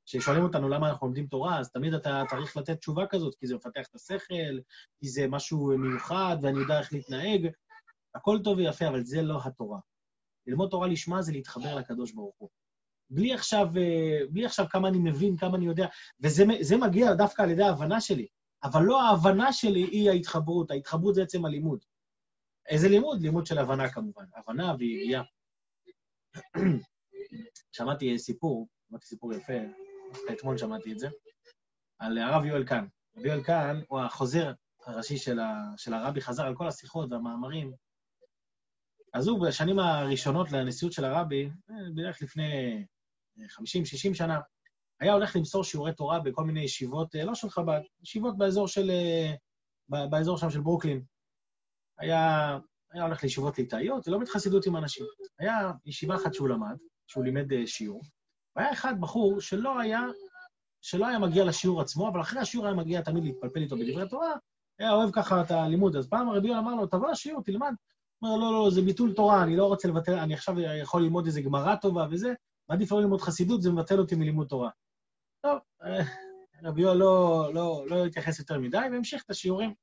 כששואלים 0.06 0.44
אותנו 0.44 0.70
למה 0.70 0.90
אנחנו 0.90 1.08
לומדים 1.08 1.28
תורה, 1.28 1.60
אז 1.60 1.72
תמיד 1.72 1.94
אתה 1.94 2.24
צריך 2.30 2.58
לתת 2.58 2.80
תשובה 2.80 3.08
כזאת, 3.08 3.36
כי 3.40 3.48
זה 3.48 3.56
מפתח 3.56 3.88
את 3.90 3.96
השכל, 3.96 4.60
כי 5.00 5.10
זה 5.10 5.28
משהו 5.28 5.78
מיוחד, 5.78 6.38
ואני 6.42 6.60
יודע 6.60 6.80
איך 6.80 6.94
להתנהג. 6.94 7.48
הכל 8.18 8.40
טוב 8.44 8.58
ויפה, 8.58 8.88
אבל 8.88 9.04
זה 9.04 9.22
לא 9.22 9.40
התורה. 9.46 9.80
ללמוד 10.48 10.70
תורה 10.70 10.88
לשמה 10.88 11.22
זה 11.22 11.32
להתחבר 11.32 11.76
לקדוש 11.76 12.12
ברוך 12.12 12.36
הוא. 12.38 12.50
בלי 13.10 13.34
עכשיו, 13.34 13.68
אה, 13.78 14.20
בלי 14.30 14.46
עכשיו 14.46 14.66
כמה 14.70 14.88
אני 14.88 14.98
מבין, 14.98 15.38
כמה 15.38 15.58
אני 15.58 15.66
יודע, 15.66 15.88
וזה 16.20 16.78
מגיע 16.78 17.14
דווקא 17.14 17.42
על 17.42 17.50
ידי 17.50 17.64
ההבנה 17.64 18.02
שלי. 18.02 18.28
אבל 18.64 18.82
לא 18.84 19.02
ההבנה 19.02 19.54
שלי 19.54 19.84
היא 19.84 20.10
ההתחברות, 20.10 20.72
ההתחברות 20.72 21.16
זה 21.16 21.24
עצם 21.24 21.46
הלימוד. 21.46 21.80
איזה 22.70 22.90
לימוד? 22.90 23.22
לימוד 23.22 23.46
של 23.46 23.58
הבנה 23.58 23.90
כמובן, 23.90 24.26
הבנה 24.36 24.76
וידיעה. 24.80 25.24
שמעתי 27.76 28.20
סיפור, 28.20 28.68
שמעתי 28.90 29.06
סיפור 29.06 29.34
יפה, 29.34 29.54
אתמול 30.32 30.58
שמעתי 30.58 30.94
את 30.94 31.00
זה, 31.00 31.08
על 32.00 32.18
הרב 32.18 32.46
יואל 32.46 32.64
קאן. 32.64 32.88
רב 33.18 33.26
יואל 33.26 33.44
קאן 33.44 33.82
הוא 33.88 34.00
החוזר 34.00 34.52
הראשי 34.86 35.18
של, 35.18 35.40
ה, 35.40 35.64
של 35.78 35.94
הרבי, 35.94 36.22
חזר 36.22 36.46
על 36.46 36.56
כל 36.56 36.68
השיחות 36.68 37.12
והמאמרים 37.12 37.74
אז 39.14 39.28
הוא 39.28 39.48
בשנים 39.48 39.80
הראשונות 39.80 40.52
לנשיאות 40.52 40.94
של 40.94 41.06
הרבי, 41.06 41.50
אה, 41.70 41.76
בערך 41.96 42.22
לפני 42.22 42.86
50-60 43.40 44.14
שנה, 44.14 44.40
היה 45.00 45.14
הולך 45.14 45.36
למסור 45.36 45.64
שיעורי 45.64 45.94
תורה 45.94 46.20
בכל 46.20 46.44
מיני 46.44 46.62
ישיבות, 46.62 47.16
אה, 47.16 47.24
לא 47.24 47.36
של 47.36 47.50
חב"ד, 47.50 47.82
ישיבות 48.04 48.38
באזור 48.38 48.68
של... 48.68 48.90
אה, 48.90 49.34
באזור 49.90 50.38
שם 50.38 50.50
של 50.50 50.62
ברוקלין. 50.62 51.04
היה, 51.98 52.58
היה 52.92 53.04
הולך 53.04 53.24
לישיבות 53.24 53.58
ליטאיות, 53.58 54.08
ולומד 54.08 54.28
חסידות 54.28 54.66
עם 54.66 54.78
אנשים. 54.78 55.06
היה 55.40 55.72
ישיבה 55.86 56.16
אחת 56.16 56.34
שהוא 56.34 56.50
למד, 56.50 56.76
שהוא 57.08 57.24
לימד 57.24 57.66
שיעור, 57.66 58.02
והיה 58.56 58.72
אחד, 58.72 58.94
בחור, 59.02 59.42
שלא 59.42 59.80
היה, 59.80 60.02
שלא 60.82 61.08
היה 61.08 61.20
מגיע 61.20 61.46
לשיעור 61.46 61.82
עצמו, 61.82 62.10
אבל 62.10 62.22
אחרי 62.22 62.40
השיעור 62.40 62.66
היה 62.66 62.76
מגיע 62.76 63.02
תמיד 63.02 63.24
להתפלפל 63.24 63.60
איתו 63.60 63.76
בדברי 63.78 64.10
תורה, 64.10 64.36
היה 64.80 64.92
אוהב 64.92 65.10
ככה 65.14 65.42
את 65.42 65.52
הלימוד. 65.52 65.96
אז 65.96 66.10
פעם 66.10 66.30
הרבי 66.30 66.56
אמר 66.56 66.76
לו, 66.76 66.88
תבוא 66.88 67.12
לשיעור, 67.12 67.44
תלמד. 67.44 67.74
אומר, 68.22 68.38
לא, 68.38 68.52
לא, 68.52 68.70
זה 68.70 68.82
ביטול 68.82 69.14
תורה, 69.14 69.44
אני 69.44 69.56
לא 69.56 69.66
רוצה 69.66 69.88
לבטל, 69.88 70.14
אני 70.14 70.34
עכשיו 70.34 70.60
יכול 70.60 71.02
ללמוד 71.02 71.26
איזה 71.26 71.42
גמרא 71.42 71.76
טובה 71.76 72.08
וזה, 72.12 72.34
מעדיף 72.70 72.92
לא 72.92 73.02
ללמוד 73.02 73.22
חסידות, 73.22 73.62
זה 73.62 73.72
מבטל 73.72 74.00
אותי 74.00 74.16
מלימוד 74.16 74.48
תורה. 74.48 74.70
טוב, 75.42 75.60
אה, 75.84 76.04
רבי 76.64 76.82
יואל 76.82 76.98
לא, 76.98 77.50
לא, 77.54 77.86
לא 77.90 78.06
התייחס 78.06 78.40
יותר 78.40 78.60
מדי, 78.60 78.78
והמשיך 78.92 79.24
את 79.26 79.30
השיעורים, 79.30 79.74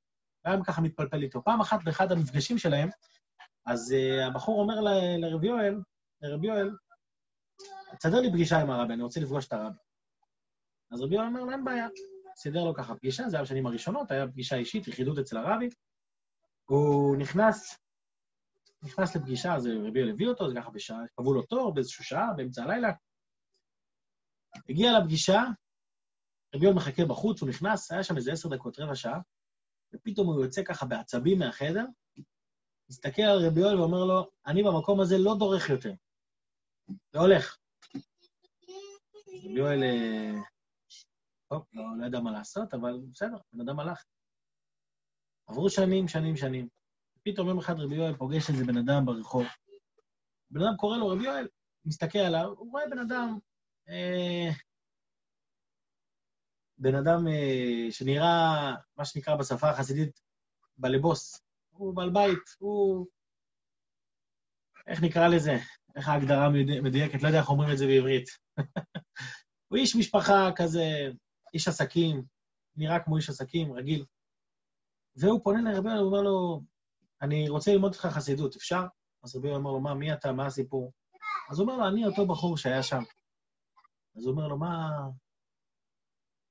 והיה 0.44 0.64
ככה 0.64 0.82
מתפלפל 0.82 1.22
איתו. 1.22 1.44
פעם 1.44 1.60
אחת 1.60 1.78
באחד 1.84 2.12
המפגשים 2.12 2.58
שלהם, 2.58 2.88
אז 3.66 3.94
uh, 3.94 4.26
הבחור 4.26 4.60
אומר 4.60 4.80
לרבי 5.18 5.46
יואל, 5.46 5.80
לרבי 6.22 6.46
יואל, 6.46 6.70
תסדר 7.98 8.20
לי 8.20 8.30
פגישה 8.32 8.60
עם 8.60 8.70
הרבי, 8.70 8.94
אני 8.94 9.02
רוצה 9.02 9.20
לפגוש 9.20 9.46
את 9.46 9.52
הרבי. 9.52 9.78
אז 10.90 11.00
רבי 11.00 11.14
יואל 11.14 11.26
אומר 11.26 11.52
אין 11.52 11.64
בעיה. 11.64 11.86
סידר 12.36 12.64
לו 12.64 12.74
ככה 12.74 12.94
פגישה, 12.94 13.28
זה 13.28 13.36
היה 13.36 13.44
בשנים 13.44 13.66
הראשונות, 13.66 14.10
היה 14.10 14.26
פגישה 14.26 14.56
אישית, 14.56 14.88
יחידות 14.88 15.18
אצל 15.18 15.36
הרבי. 15.36 15.68
הוא 16.64 17.16
נכנס, 17.16 17.78
נכנס 18.84 19.16
לפגישה, 19.16 19.54
אז 19.54 19.66
רבי 19.66 20.10
הביא 20.10 20.28
אותו, 20.28 20.48
זה 20.48 20.54
ככה 20.56 20.70
בשעה, 20.70 20.98
קבעו 21.16 21.34
לו 21.34 21.42
תור 21.42 21.74
באיזושהי 21.74 22.04
שעה, 22.04 22.32
באמצע 22.36 22.62
הלילה. 22.62 22.92
הגיע 24.68 24.98
לפגישה, 24.98 25.40
רבי 26.54 26.64
יואל 26.64 26.76
מחכה 26.76 27.04
בחוץ, 27.04 27.40
הוא 27.40 27.48
נכנס, 27.48 27.92
היה 27.92 28.04
שם 28.04 28.16
איזה 28.16 28.32
עשר 28.32 28.48
דקות, 28.48 28.78
רבע 28.78 28.94
שעה, 28.94 29.20
ופתאום 29.94 30.26
הוא 30.26 30.44
יוצא 30.44 30.62
ככה 30.64 30.86
בעצבים 30.86 31.38
מהחדר, 31.38 31.84
מסתכל 32.90 33.22
על 33.22 33.46
רבי 33.46 33.60
יואל 33.60 33.80
ואומר 33.80 34.04
לו, 34.04 34.30
אני 34.46 34.62
במקום 34.62 35.00
הזה 35.00 35.14
לא 35.18 35.34
דורך 35.38 35.70
יותר. 35.70 35.92
והולך. 37.14 37.58
רבי 39.44 39.60
אה, 39.82 40.32
טוב, 41.50 41.66
לא, 41.72 41.84
לא 41.98 42.06
ידע 42.06 42.20
מה 42.20 42.32
לעשות, 42.32 42.74
אבל 42.74 43.00
בסדר, 43.12 43.36
בן 43.52 43.68
אדם 43.68 43.80
הלך. 43.80 44.04
עברו 45.46 45.70
שנים, 45.70 46.08
שנים, 46.08 46.36
שנים. 46.36 46.68
פתאום 47.24 47.48
יום 47.48 47.58
אחד 47.58 47.80
רבי 47.80 47.94
יואל 47.94 48.16
פוגש 48.16 48.50
איזה 48.50 48.64
בן 48.64 48.76
אדם 48.76 49.06
ברחוב. 49.06 49.46
בן 50.50 50.60
אדם 50.62 50.76
קורא 50.76 50.96
לו 50.96 51.08
רבי 51.08 51.24
יואל, 51.24 51.48
מסתכל 51.84 52.18
עליו, 52.18 52.54
הוא 52.58 52.70
רואה 52.70 52.88
בן 52.90 52.98
אדם, 52.98 53.38
אה, 53.88 54.50
בן 56.78 56.94
אדם 56.94 57.28
אה, 57.28 57.86
שנראה, 57.90 58.74
מה 58.96 59.04
שנקרא 59.04 59.36
בשפה 59.36 59.70
החסידית, 59.70 60.20
בלבוס. 60.78 61.40
הוא 61.70 61.96
בעל 61.96 62.10
בית, 62.10 62.56
הוא... 62.58 63.06
איך 64.86 65.02
נקרא 65.02 65.28
לזה? 65.28 65.52
איך 65.96 66.08
ההגדרה 66.08 66.48
מדויקת? 66.82 67.22
לא 67.22 67.28
יודע 67.28 67.40
איך 67.40 67.48
אומרים 67.48 67.72
את 67.72 67.78
זה 67.78 67.86
בעברית. 67.86 68.28
הוא 69.68 69.78
איש 69.78 69.96
משפחה 69.96 70.48
כזה, 70.56 70.84
איש 71.54 71.68
עסקים, 71.68 72.22
נראה 72.76 73.04
כמו 73.04 73.16
איש 73.16 73.28
עסקים, 73.30 73.72
רגיל. 73.72 74.04
והוא 75.16 75.40
פונה 75.44 75.72
לרבי 75.72 75.90
הוא 75.90 76.06
אומר 76.06 76.22
לו, 76.22 76.60
אני 77.24 77.48
רוצה 77.48 77.72
ללמוד 77.72 77.92
איתך 77.92 78.06
חסידות, 78.06 78.56
אפשר? 78.56 78.82
אז 79.24 79.36
רבי 79.36 79.50
אומר 79.50 79.70
לו, 79.70 79.80
מה, 79.80 79.94
מי 79.94 80.12
אתה, 80.12 80.32
מה 80.32 80.46
הסיפור? 80.46 80.92
אז 81.50 81.58
הוא 81.58 81.68
אומר 81.68 81.78
לו, 81.82 81.88
אני 81.88 82.06
אותו 82.06 82.26
בחור 82.26 82.56
שהיה 82.56 82.82
שם. 82.82 83.02
אז 84.16 84.24
הוא 84.26 84.32
אומר 84.32 84.48
לו, 84.48 84.58
מה, 84.58 84.90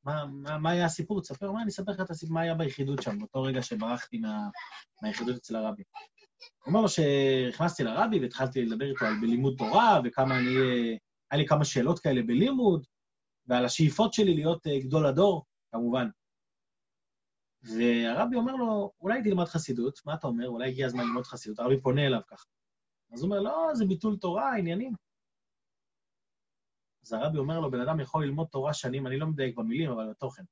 מה, 0.04 0.26
מה, 0.26 0.58
מה 0.58 0.70
היה 0.70 0.86
הסיפור? 0.86 1.22
תספר, 1.22 1.52
מה, 1.52 1.62
אני 1.62 1.70
אספר 1.70 1.92
לך 1.92 2.02
את 2.02 2.10
הסיפור, 2.10 2.34
מה 2.34 2.42
היה 2.42 2.56
ביחידות 2.56 3.02
שם, 3.02 3.20
באותו 3.20 3.44
רגע 3.44 3.64
שברחתי 3.64 4.18
מה, 4.18 4.50
מהיחידות 5.02 5.36
אצל 5.36 5.56
הרבי. 5.56 5.84
הוא 6.60 6.68
אומר 6.68 6.82
לו 6.82 6.90
שנכנסתי 6.90 7.84
לרבי 7.84 8.20
והתחלתי 8.20 8.66
לדבר 8.66 8.86
איתו 8.86 9.06
על 9.06 9.14
בלימוד 9.22 9.56
תורה, 9.58 10.00
וכמה 10.04 10.40
אני... 10.40 10.56
היה 11.32 11.42
לי 11.42 11.48
כמה 11.48 11.66
שאלות 11.66 12.00
כאלה 12.00 12.22
בלימוד, 12.22 12.86
ועל 13.48 13.66
השאיפות 13.66 14.14
שלי 14.14 14.36
להיות 14.36 14.68
אה, 14.68 14.80
גדול 14.80 15.06
הדור, 15.06 15.46
כמובן. 15.72 16.08
והרבי 17.64 18.36
אומר 18.36 18.56
לו, 18.56 18.92
אולי 19.02 19.24
תלמד 19.24 19.46
חסידות, 19.46 20.00
מה 20.06 20.14
אתה 20.14 20.28
אומר? 20.28 20.48
אולי 20.48 20.70
הגיע 20.70 20.86
הזמן 20.86 21.04
ללמוד 21.04 21.26
חסידות. 21.26 21.60
הרבי 21.60 21.82
פונה 21.82 22.08
אליו 22.08 22.22
ככה. 22.28 22.46
אז 23.14 23.24
הוא 23.24 23.30
אומר, 23.30 23.42
לא, 23.42 23.70
זה 23.74 23.86
ביטול 23.86 24.18
תורה, 24.18 24.56
עניינים. 24.58 24.94
אז 27.04 27.14
הרבי 27.14 27.38
אומר 27.38 27.60
לו, 27.60 27.72
בן 27.72 27.82
אדם 27.82 28.00
יכול 28.00 28.26
ללמוד 28.26 28.48
תורה 28.48 28.74
שנים, 28.74 29.08
אני 29.08 29.20
לא 29.20 29.28
מדייק 29.28 29.58
במילים, 29.58 29.92
אבל 29.92 30.10
בתוכן. 30.10 30.44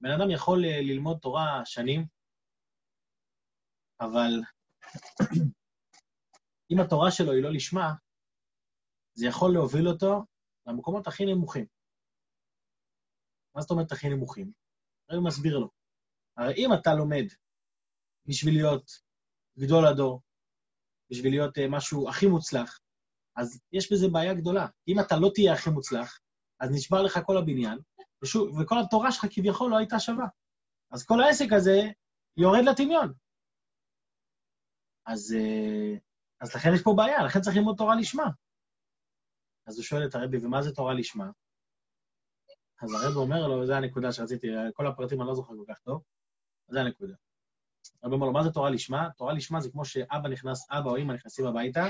בן 0.00 0.10
אדם 0.10 0.30
יכול 0.30 0.64
אה, 0.64 0.80
ללמוד 0.80 1.18
תורה 1.18 1.62
שנים, 1.64 2.06
אבל 4.00 4.30
אם 6.70 6.80
התורה 6.80 7.10
שלו 7.10 7.32
היא 7.32 7.42
לא 7.42 7.52
לשמה, 7.52 7.92
זה 9.14 9.26
יכול 9.26 9.52
להוביל 9.52 9.88
אותו 9.88 10.24
למקומות 10.66 11.06
הכי 11.06 11.24
נמוכים. 11.26 11.66
מה 13.54 13.60
זאת 13.60 13.70
אומרת 13.70 13.92
הכי 13.92 14.08
נמוכים? 14.08 14.52
אני 15.10 15.18
מסביר 15.24 15.58
לו. 15.58 15.79
הרי 16.40 16.54
אם 16.56 16.70
אתה 16.74 16.94
לומד 16.94 17.24
בשביל 18.26 18.54
להיות 18.54 18.90
גדול 19.58 19.86
הדור, 19.86 20.22
בשביל 21.10 21.32
להיות 21.32 21.58
uh, 21.58 21.60
משהו 21.70 22.08
הכי 22.08 22.26
מוצלח, 22.26 22.80
אז 23.36 23.60
יש 23.72 23.92
בזה 23.92 24.06
בעיה 24.12 24.34
גדולה. 24.34 24.66
אם 24.88 25.00
אתה 25.00 25.14
לא 25.16 25.30
תהיה 25.34 25.52
הכי 25.52 25.70
מוצלח, 25.70 26.20
אז 26.60 26.70
נשבר 26.70 27.02
לך 27.02 27.18
כל 27.26 27.36
הבניין, 27.38 27.78
ושוב, 28.22 28.58
וכל 28.58 28.74
התורה 28.84 29.12
שלך 29.12 29.26
כביכול 29.30 29.70
לא 29.70 29.76
הייתה 29.76 29.98
שווה. 29.98 30.26
אז 30.90 31.06
כל 31.06 31.20
העסק 31.20 31.52
הזה 31.56 31.78
יורד 32.36 32.64
לטמיון. 32.64 33.12
אז, 35.06 35.34
uh, 35.38 35.98
אז 36.40 36.54
לכן 36.54 36.70
יש 36.74 36.82
פה 36.84 36.94
בעיה, 36.96 37.24
לכן 37.24 37.40
צריך 37.40 37.56
ללמוד 37.56 37.76
תורה 37.78 37.94
לשמה. 38.00 38.30
אז 39.66 39.76
הוא 39.76 39.84
שואל 39.84 40.06
את 40.08 40.14
הרבי, 40.14 40.38
ומה 40.42 40.62
זה 40.62 40.74
תורה 40.74 40.94
לשמה? 40.94 41.30
אז 42.82 42.90
הרב 42.94 43.16
אומר 43.16 43.48
לו, 43.48 43.66
זו 43.66 43.72
הנקודה 43.72 44.12
שרציתי, 44.12 44.46
כל 44.74 44.86
הפרטים 44.86 45.20
אני 45.20 45.28
לא 45.28 45.34
זוכר 45.34 45.54
כל 45.56 45.64
כך 45.68 45.78
טוב, 45.78 46.02
זו 46.70 46.78
הנקודה. 46.78 47.14
הרב 48.02 48.12
אומר 48.12 48.26
לו, 48.26 48.32
מה 48.32 48.44
זה 48.44 48.50
תורה 48.50 48.70
לשמה? 48.70 49.08
תורה 49.16 49.32
לשמה 49.32 49.60
זה 49.60 49.70
כמו 49.70 49.84
שאבא 49.84 50.28
נכנס, 50.28 50.66
אבא 50.70 50.90
או 50.90 50.96
אמא 50.96 51.12
נכנסים 51.12 51.46
הביתה, 51.46 51.84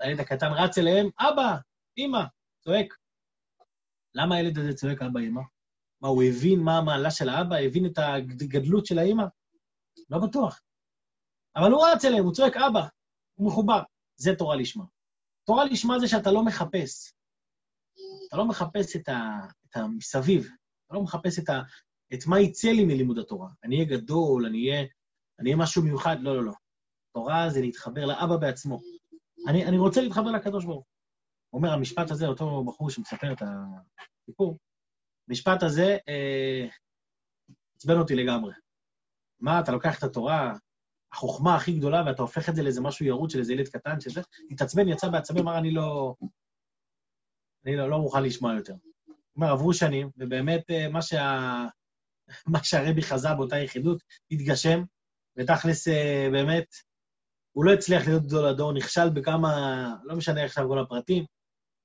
הילד 0.00 0.20
הקטן 0.20 0.52
רץ 0.52 0.78
אליהם, 0.78 1.08
אבא, 1.18 1.56
אמא, 1.98 2.22
צועק. 2.60 2.96
למה 4.14 4.36
הילד 4.36 4.58
הזה 4.58 4.74
צועק 4.74 5.02
אבא, 5.02 5.20
אמא? 5.20 5.40
מה, 6.00 6.08
הוא 6.08 6.22
הבין 6.22 6.60
מה 6.60 6.78
המעלה 6.78 7.10
של 7.10 7.28
האבא? 7.28 7.56
הבין 7.56 7.86
את 7.86 7.98
הגדלות 7.98 8.86
של 8.86 8.98
האמא? 8.98 9.24
לא 10.10 10.18
בטוח. 10.18 10.60
אבל 11.56 11.70
הוא 11.70 11.86
רץ 11.86 12.04
אליהם, 12.04 12.24
הוא 12.24 12.32
צועק 12.32 12.56
אבא, 12.56 12.86
הוא 13.34 13.46
מחובר. 13.48 13.82
זה 14.16 14.30
תורה 14.38 14.56
לשמה. 14.56 14.84
תורה 15.44 15.64
לשמה 15.64 15.98
זה 15.98 16.08
שאתה 16.08 16.30
לא 16.32 16.44
מחפש. 16.44 17.12
אתה 18.28 18.36
לא 18.36 18.48
מחפש 18.48 18.96
את, 18.96 19.08
ה, 19.08 19.40
את 19.66 19.76
המסביב, 19.76 20.48
אתה 20.86 20.94
לא 20.94 21.02
מחפש 21.02 21.38
את, 21.38 21.48
ה, 21.48 21.62
את 22.14 22.26
מה 22.26 22.40
יצא 22.40 22.68
לי 22.68 22.84
מלימוד 22.84 23.18
התורה. 23.18 23.48
אני 23.64 23.76
אהיה 23.76 23.88
גדול, 23.88 24.46
אני 24.46 24.70
אהיה, 24.70 24.80
אני 25.40 25.50
אהיה 25.50 25.56
משהו 25.56 25.82
מיוחד, 25.82 26.16
לא, 26.20 26.36
לא, 26.36 26.44
לא. 26.44 26.52
תורה 27.14 27.50
זה 27.50 27.60
להתחבר 27.60 28.06
לאבא 28.06 28.36
בעצמו. 28.36 28.80
אני, 29.48 29.64
אני 29.64 29.78
רוצה 29.78 30.00
להתחבר 30.00 30.30
לקדוש 30.30 30.64
ברוך 30.64 30.76
הוא. 30.76 30.92
אומר 31.52 31.72
המשפט 31.72 32.10
הזה, 32.10 32.26
אותו 32.26 32.64
בחור 32.64 32.90
שמספר 32.90 33.32
את 33.32 33.42
הסיפור, 33.42 34.58
המשפט 35.28 35.62
הזה 35.62 35.98
אה, 36.08 36.68
עצבן 37.76 37.98
אותי 37.98 38.14
לגמרי. 38.14 38.52
מה, 39.40 39.60
אתה 39.60 39.72
לוקח 39.72 39.98
את 39.98 40.02
התורה, 40.02 40.54
החוכמה 41.12 41.56
הכי 41.56 41.72
גדולה, 41.72 42.02
ואתה 42.06 42.22
הופך 42.22 42.48
את 42.48 42.54
זה 42.56 42.62
לאיזה 42.62 42.80
משהו 42.80 43.06
ירוד 43.06 43.30
של 43.30 43.38
איזה 43.38 43.52
ילד 43.52 43.68
קטן, 43.68 44.00
שזה, 44.00 44.20
התעצבן, 44.50 44.88
יצא 44.88 45.08
בעצמי, 45.08 45.40
אמר, 45.40 45.58
אני 45.58 45.70
לא... 45.70 46.14
אני 47.64 47.76
לא, 47.76 47.90
לא 47.90 47.98
מוכן 47.98 48.22
לשמוע 48.22 48.54
יותר. 48.54 48.74
אומר, 49.36 49.50
עברו 49.50 49.74
שנים, 49.74 50.10
ובאמת 50.16 50.70
אה, 50.70 50.88
מה, 50.88 51.02
שה... 51.02 51.66
מה 52.46 52.64
שהרבי 52.64 53.02
חזה 53.02 53.34
באותה 53.34 53.58
יחידות 53.58 54.02
התגשם, 54.30 54.82
ותכלס, 55.36 55.88
אה, 55.88 56.28
באמת, 56.32 56.66
הוא 57.52 57.64
לא 57.64 57.72
הצליח 57.72 58.06
להיות 58.06 58.22
גדול 58.22 58.46
הדור, 58.46 58.72
נכשל 58.72 59.10
בכמה, 59.10 59.94
לא 60.04 60.16
משנה 60.16 60.44
עכשיו 60.44 60.68
כל 60.68 60.78
הפרטים. 60.78 61.24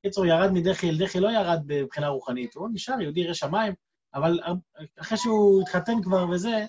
קיצור, 0.02 0.26
ירד 0.26 0.52
מדחי 0.52 0.89
אל 0.89 0.97
דחי, 0.97 1.19
לא 1.19 1.30
ירד 1.30 1.60
מבחינה 1.67 2.08
רוחנית, 2.08 2.56
הוא 2.56 2.69
נשאר 2.73 3.02
יהודי 3.02 3.19
ירא 3.19 3.34
שמיים, 3.34 3.73
אבל 4.13 4.39
אחרי 5.00 5.17
שהוא 5.17 5.62
התחתן 5.62 6.02
כבר 6.04 6.30
וזה, 6.30 6.65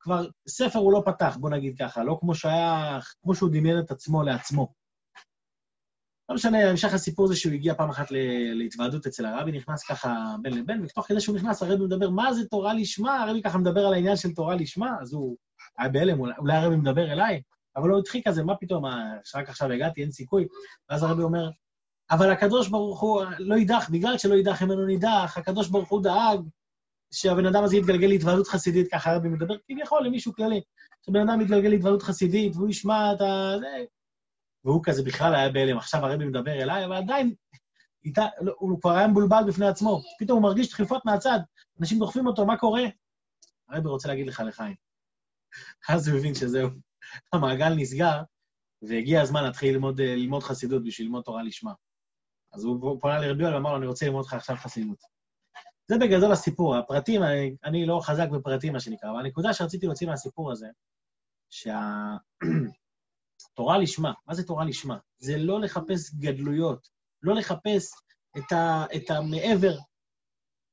כבר 0.00 0.26
ספר 0.48 0.78
הוא 0.78 0.92
לא 0.92 1.02
פתח, 1.06 1.36
בוא 1.40 1.50
נגיד 1.50 1.78
ככה, 1.78 2.04
לא 2.04 2.16
כמו 2.20 2.34
שהיה, 2.34 2.98
כמו 3.22 3.34
שהוא 3.34 3.50
דמיין 3.52 3.78
את 3.78 3.90
עצמו 3.90 4.22
לעצמו. 4.22 4.72
לא 6.28 6.34
משנה, 6.34 6.70
המשך 6.70 6.94
הסיפור 6.94 7.26
זה 7.26 7.36
שהוא 7.36 7.52
הגיע 7.52 7.74
פעם 7.74 7.90
אחת 7.90 8.06
להתוועדות 8.52 9.06
אצל 9.06 9.26
הרבי, 9.26 9.52
נכנס 9.52 9.84
ככה 9.84 10.34
בין 10.42 10.54
לבין, 10.54 10.84
ותוך 10.84 11.06
כדי 11.06 11.20
שהוא 11.20 11.36
נכנס, 11.36 11.62
הרבי 11.62 11.84
מדבר, 11.84 12.10
מה 12.10 12.32
זה 12.32 12.48
תורה 12.48 12.74
לשמה? 12.74 13.22
הרבי 13.22 13.42
ככה 13.42 13.58
מדבר 13.58 13.86
על 13.86 13.94
העניין 13.94 14.16
של 14.16 14.34
תורה 14.34 14.54
לשמה, 14.54 14.96
אז 15.00 15.12
הוא 15.12 15.36
היה 15.78 15.88
בהלם, 15.88 16.20
אולי 16.20 16.56
הרבי 16.56 16.76
מדבר 16.76 17.12
אליי, 17.12 17.42
אבל 17.76 17.90
הוא 17.90 17.98
הדחיק 17.98 18.28
כזה, 18.28 18.44
מה 18.44 18.56
פתאום, 18.56 18.84
שרק 19.24 19.48
עכשיו 19.48 19.72
הגעתי, 19.72 20.02
אין 20.02 20.10
סיכוי. 20.10 20.46
ואז 20.90 21.02
הרבי 21.02 21.22
אומר, 21.22 21.50
אבל 22.10 22.30
הקדוש 22.30 22.68
ברוך 22.68 23.00
הוא 23.00 23.22
לא 23.38 23.54
יידח, 23.54 23.88
בגלל 23.92 24.18
שלא 24.18 24.34
יידח 24.34 24.62
ממנו 24.62 24.86
נידח, 24.86 25.34
הקדוש 25.36 25.68
ברוך 25.68 25.88
הוא 25.88 26.02
דאג 26.02 26.40
שהבן 27.14 27.46
אדם 27.46 27.64
הזה 27.64 27.76
יתגלגל 27.76 28.06
להתוועדות 28.06 28.48
חסידית, 28.48 28.88
ככה 28.92 29.10
הרבי 29.10 29.28
מדבר, 29.28 29.54
כביכול 29.68 30.04
למישהו 30.06 30.32
כללי. 30.32 30.60
שבן 31.06 31.28
אדם 31.28 31.40
יתגלגל 31.40 31.68
להתוועדות 31.68 32.02
חסידית, 32.02 32.56
והוא 32.56 32.68
ישמע 32.68 33.12
את 33.12 33.20
ה... 33.20 33.54
והוא 34.68 34.80
כזה 34.84 35.02
בכלל 35.02 35.34
היה 35.34 35.52
בהלם, 35.52 35.78
עכשיו 35.78 36.06
הרבי 36.06 36.24
מדבר 36.24 36.62
אליי, 36.62 36.84
אבל 36.84 36.94
עדיין, 36.94 37.34
איתה, 38.04 38.26
לא, 38.40 38.54
הוא 38.58 38.80
כבר 38.80 38.90
היה 38.90 39.08
מבולבל 39.08 39.42
בפני 39.48 39.66
עצמו. 39.66 40.02
פתאום 40.18 40.38
הוא 40.38 40.48
מרגיש 40.48 40.68
דחיפות 40.68 41.04
מהצד, 41.04 41.38
אנשים 41.80 41.98
דוחפים 41.98 42.26
אותו, 42.26 42.46
מה 42.46 42.58
קורה? 42.58 42.82
הרבי 43.68 43.88
רוצה 43.88 44.08
להגיד 44.08 44.26
לך 44.26 44.42
לחיים. 44.46 44.74
אז 45.88 46.08
הוא 46.08 46.18
הבין 46.18 46.34
שזהו, 46.34 46.68
המעגל 47.32 47.74
נסגר, 47.76 48.22
והגיע 48.82 49.22
הזמן 49.22 49.44
להתחיל 49.44 49.74
ללמוד, 49.74 50.00
ללמוד 50.00 50.42
חסידות 50.42 50.84
בשביל 50.84 51.06
ללמוד 51.06 51.24
תורה 51.24 51.42
לשמה. 51.42 51.72
אז 52.52 52.64
הוא 52.64 53.00
פונה 53.00 53.18
לרבי 53.18 53.42
יואל 53.42 53.54
ואמר 53.54 53.70
לו, 53.70 53.76
אני 53.76 53.86
רוצה 53.86 54.06
ללמוד 54.06 54.24
לך 54.24 54.34
עכשיו 54.34 54.56
חסידות. 54.56 54.98
זה 55.88 55.98
בגדול 56.00 56.32
הסיפור. 56.32 56.76
הפרטים, 56.76 57.22
אני, 57.22 57.56
אני 57.64 57.86
לא 57.86 58.00
חזק 58.02 58.28
בפרטים, 58.28 58.72
מה 58.72 58.80
שנקרא, 58.80 59.10
אבל 59.10 59.20
הנקודה 59.20 59.52
שרציתי 59.52 59.86
להוציא 59.86 60.06
מהסיפור 60.06 60.52
הזה, 60.52 60.66
שה... 61.50 61.80
תורה 63.54 63.78
לשמה. 63.78 64.12
מה 64.26 64.34
זה 64.34 64.46
תורה 64.46 64.64
לשמה? 64.64 64.96
זה 65.18 65.38
לא 65.38 65.60
לחפש 65.60 66.14
גדלויות, 66.14 66.88
לא 67.22 67.34
לחפש 67.34 67.92
את, 68.38 68.52
ה, 68.52 68.84
את 68.96 69.10
המעבר. 69.10 69.78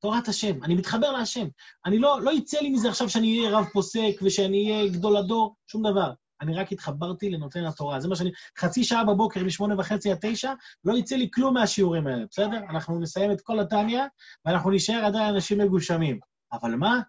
תורת 0.02 0.28
השם, 0.28 0.64
אני 0.64 0.74
מתחבר 0.74 1.12
להשם. 1.12 1.46
אני 1.86 1.98
לא, 1.98 2.20
לא 2.22 2.30
יצא 2.30 2.58
לי 2.60 2.70
מזה 2.70 2.88
עכשיו 2.88 3.08
שאני 3.08 3.38
אהיה 3.38 3.58
רב 3.58 3.64
פוסק 3.72 4.12
ושאני 4.22 4.72
אהיה 4.72 4.92
גדול 4.92 5.16
הדור, 5.16 5.56
שום 5.66 5.82
דבר. 5.90 6.12
אני 6.40 6.54
רק 6.54 6.72
התחברתי 6.72 7.30
לנותן 7.30 7.64
התורה. 7.64 8.00
זה 8.00 8.08
מה 8.08 8.16
שאני... 8.16 8.30
חצי 8.58 8.84
שעה 8.84 9.04
בבוקר, 9.04 9.44
משמונה 9.44 9.74
וחצי 9.78 10.12
עד 10.12 10.18
תשע, 10.20 10.52
לא 10.84 10.98
יצא 10.98 11.16
לי 11.16 11.30
כלום 11.34 11.54
מהשיעורים 11.54 12.06
האלה, 12.06 12.24
בסדר? 12.30 12.58
אנחנו 12.70 13.00
נסיים 13.00 13.32
את 13.32 13.40
כל 13.40 13.60
התניא, 13.60 14.02
ואנחנו 14.44 14.70
נשאר 14.70 15.04
עדיין 15.04 15.34
אנשים 15.34 15.58
מגושמים. 15.58 16.18
אבל 16.52 16.74
מה? 16.74 17.00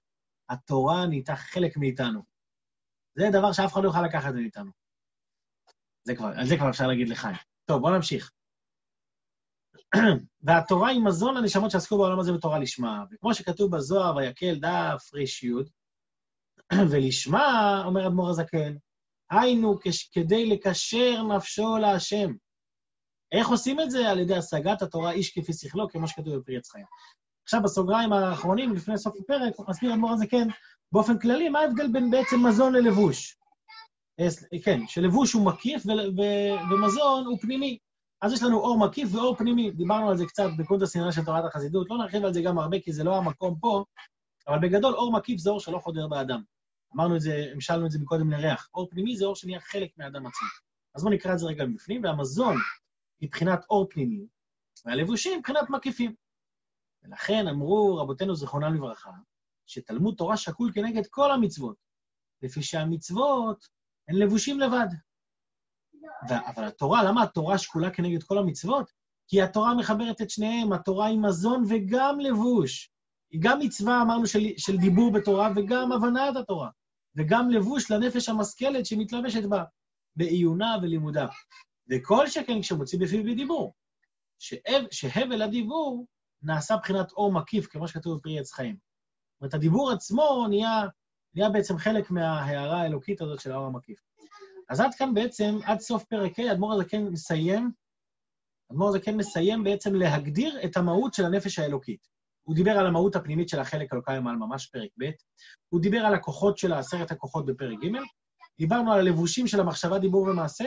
התורה 0.50 1.06
נהייתה 1.06 1.36
חלק 1.36 1.78
מאיתנו. 1.78 2.22
זה 3.15 3.30
דבר 3.32 3.52
שאף 3.52 3.74
אחד 3.74 3.84
לא 3.84 3.88
יוכל 3.88 4.02
לקחת 4.02 4.34
מאיתנו. 4.34 4.72
זה 6.08 6.15
כבר, 6.15 6.32
על 6.36 6.46
זה 6.46 6.58
כבר 6.58 6.70
אפשר 6.70 6.88
להגיד 6.88 7.10
לחיים. 7.10 7.36
טוב, 7.65 7.82
בואו 7.82 7.96
נמשיך. 7.96 8.32
והתורה 10.46 10.89
היא 10.89 11.02
מזון 11.02 11.38
לנשמות 11.38 11.72
שעסקו 11.72 11.98
בעולם 11.98 12.20
הזה 12.20 12.34
בתורה 12.34 12.60
לשמה. 12.60 13.04
וכמו 13.12 13.34
שכתוב 13.34 13.76
בזוהר, 13.76 14.15
ויקל 14.15 14.56
דף 14.56 15.13
רי"י, 15.13 15.52
ולשמה, 16.91 17.82
אומר 17.86 18.08
אדמו"ר 18.08 18.30
הזקן, 18.30 18.76
היינו 19.32 19.76
כדי 20.12 20.46
לקשר 20.46 21.24
נפשו 21.24 21.78
להשם. 21.78 22.34
איך 23.32 23.48
עושים 23.48 23.80
את 23.80 23.91
זה? 23.91 24.10
על 24.10 24.20
ידי 24.20 24.36
השגת 24.36 24.82
התורה 24.82 25.12
איש 25.12 25.39
כפי 25.39 25.54
שכלו, 25.54 25.89
כמו 25.89 26.08
שכתוב 26.08 26.36
בפרי 26.36 26.58
עץ 26.58 26.70
חיים. 26.70 26.86
עכשיו, 27.43 27.62
בסוגריים 27.63 28.13
האחרונים, 28.13 28.74
לפני 28.74 28.98
סוף 28.98 29.15
הפרק, 29.20 29.54
מסביר 29.70 29.93
אדמו"ר 29.93 30.13
הזקן, 30.13 30.48
באופן 30.91 31.20
כללי, 31.20 31.50
מה 31.50 31.60
ההבדל 31.60 31.88
בין 31.91 32.12
בעצם 32.12 32.48
מזון 32.48 32.74
ללבוש? 32.74 33.37
כן, 34.63 34.88
שלבוש 34.88 35.34
הוא 35.34 35.45
מקיף 35.45 35.84
ומזון 36.71 37.25
הוא 37.25 37.38
פנימי. 37.41 37.77
אז 38.21 38.34
יש 38.34 38.43
לנו 38.43 38.60
אור 38.60 38.80
מקיף 38.88 39.10
ואור 39.15 39.36
פנימי. 39.36 39.71
דיברנו 39.71 40.10
על 40.10 40.17
זה 40.17 40.25
קצת 40.25 40.49
בקוד 40.58 40.84
הסינרה 40.84 41.12
של 41.12 41.25
תורת 41.25 41.45
החסידות, 41.45 41.89
לא 41.89 41.97
נרחיב 41.97 42.25
על 42.25 42.34
זה 42.34 42.41
גם 42.41 42.60
הרבה 42.60 42.80
כי 42.80 42.93
זה 42.93 43.03
לא 43.03 43.17
המקום 43.17 43.56
פה, 43.60 43.84
אבל 44.47 44.60
בגדול 44.60 44.93
אור 44.93 45.12
מקיף 45.12 45.39
זה 45.39 45.49
אור 45.49 45.60
שלא 45.60 45.80
חודר 45.80 46.08
באדם. 46.08 46.41
אמרנו 46.95 47.15
את 47.15 47.21
זה, 47.21 47.49
המשלנו 47.53 47.86
את 47.86 47.91
זה 47.91 47.99
מקודם 47.99 48.32
לריח. 48.32 48.69
אור 48.73 48.88
פנימי 48.89 49.17
זה 49.17 49.25
אור 49.25 49.36
שנהיה 49.36 49.60
חלק 49.60 49.89
מהאדם 49.97 50.25
עצמו. 50.25 50.47
אז 50.95 51.03
בואו 51.03 51.13
נקרא 51.13 51.34
את 51.34 51.39
זה 51.39 51.45
רגע 51.45 51.65
מבפנים, 51.65 52.03
והמזון 52.03 52.56
מבחינת 53.21 53.65
אור 53.69 53.88
פנימי, 53.89 54.27
והלבושים 54.86 55.39
מבחינת 55.39 55.69
מקיפים. 55.69 56.15
ולכן 57.03 57.47
אמרו 57.47 57.97
רבותינו 57.97 58.36
זיכרונם 58.36 58.73
לברכה, 58.75 59.12
שתלמוד 59.65 60.15
תורה 60.17 60.38
שקול 60.38 60.71
כנגד 60.73 61.08
כל 61.10 61.32
המצוות, 61.32 61.75
לפי 62.41 62.63
שהמצוות 62.63 63.67
הן 64.08 64.15
לבושים 64.15 64.60
לבד. 64.60 64.88
ו- 66.30 66.48
אבל 66.56 66.63
התורה, 66.63 67.04
למה 67.04 67.24
התורה 67.24 67.58
שקולה 67.58 67.91
כנגד 67.91 68.24
כל 68.24 68.38
המצוות? 68.38 68.91
כי 69.28 69.41
התורה 69.41 69.76
מחברת 69.76 70.22
את 70.22 70.30
שניהם, 70.30 70.74
התורה 70.74 71.08
היא 71.08 71.20
מזון 71.20 71.63
וגם 71.70 72.20
לבוש. 72.20 72.89
היא 73.32 73.41
גם 73.43 73.60
מצווה, 73.60 74.02
אמרנו, 74.02 74.28
של, 74.28 74.39
של 74.58 74.78
דיבור 74.78 75.12
בתורה, 75.12 75.50
וגם 75.56 75.91
הבנת 75.91 76.36
התורה, 76.36 76.70
וגם 77.15 77.50
לבוש 77.50 77.91
לנפש 77.91 78.30
המשכלת 78.30 78.86
שמתלבשת 78.86 79.43
בה, 79.43 79.63
בעיונה 80.15 80.76
ולימודה. 80.82 81.28
וכל 81.89 82.28
שכן 82.28 82.62
כשמוציא 82.62 83.00
בפיו 83.00 83.24
בדיבור. 83.24 83.74
שהבל 84.91 85.41
הדיבור 85.41 86.06
נעשה 86.41 86.78
בחינת 86.78 87.12
אור 87.12 87.32
מקיף, 87.32 87.67
כמו 87.67 87.88
שכתוב 87.88 88.17
בפרי 88.17 88.39
עץ 88.39 88.54
חיים. 88.54 88.76
זאת 88.76 89.41
אומרת, 89.41 89.54
הדיבור 89.54 89.91
עצמו 89.91 90.46
נהיה, 90.50 90.82
נהיה 91.38 91.50
בעצם 91.50 91.78
חלק 91.78 92.12
מההערה 92.12 92.82
האלוקית 92.82 93.21
הזאת 93.21 93.39
של 93.39 93.52
האור 93.52 93.65
המקיף. 93.65 94.00
אז 94.69 94.80
עד 94.80 94.93
כאן 94.93 95.13
בעצם, 95.13 95.60
עד 95.63 95.80
סוף 95.80 96.04
פרק 96.04 96.39
ה', 96.39 96.52
אדמו"ר 96.52 96.73
הזקן 96.73 97.04
מסיים, 97.04 97.71
אדמו"ר 98.71 98.89
הזקן 98.89 99.17
מסיים 99.17 99.63
בעצם 99.63 99.95
להגדיר 99.95 100.60
את 100.65 100.78
המהות 100.78 101.13
של 101.13 101.26
הנפש 101.26 101.60
האלוקית. 101.60 102.08
הוא 102.43 102.56
דיבר 102.56 102.71
על 102.71 102.88
המהות 102.88 103.15
הפנימית 103.15 103.50
של 103.50 103.60
החלק 103.60 103.93
אלוקי 103.93 104.19
מעל 104.23 104.36
ממש 104.36 104.67
פרק 104.67 104.89
ב', 105.00 105.10
הוא 105.69 105.82
דיבר 105.82 105.97
על 105.97 106.13
הכוחות 106.13 106.58
של 106.58 106.73
עשרת 106.73 107.12
הכוחות 107.12 107.45
בפרק 107.45 107.78
ג', 107.84 107.97
דיברנו 108.60 108.91
על 108.91 109.00
הלבושים 109.00 109.47
של 109.47 109.60
המחשבה, 109.60 110.00
דיבור 110.00 110.21
ומעשה, 110.21 110.65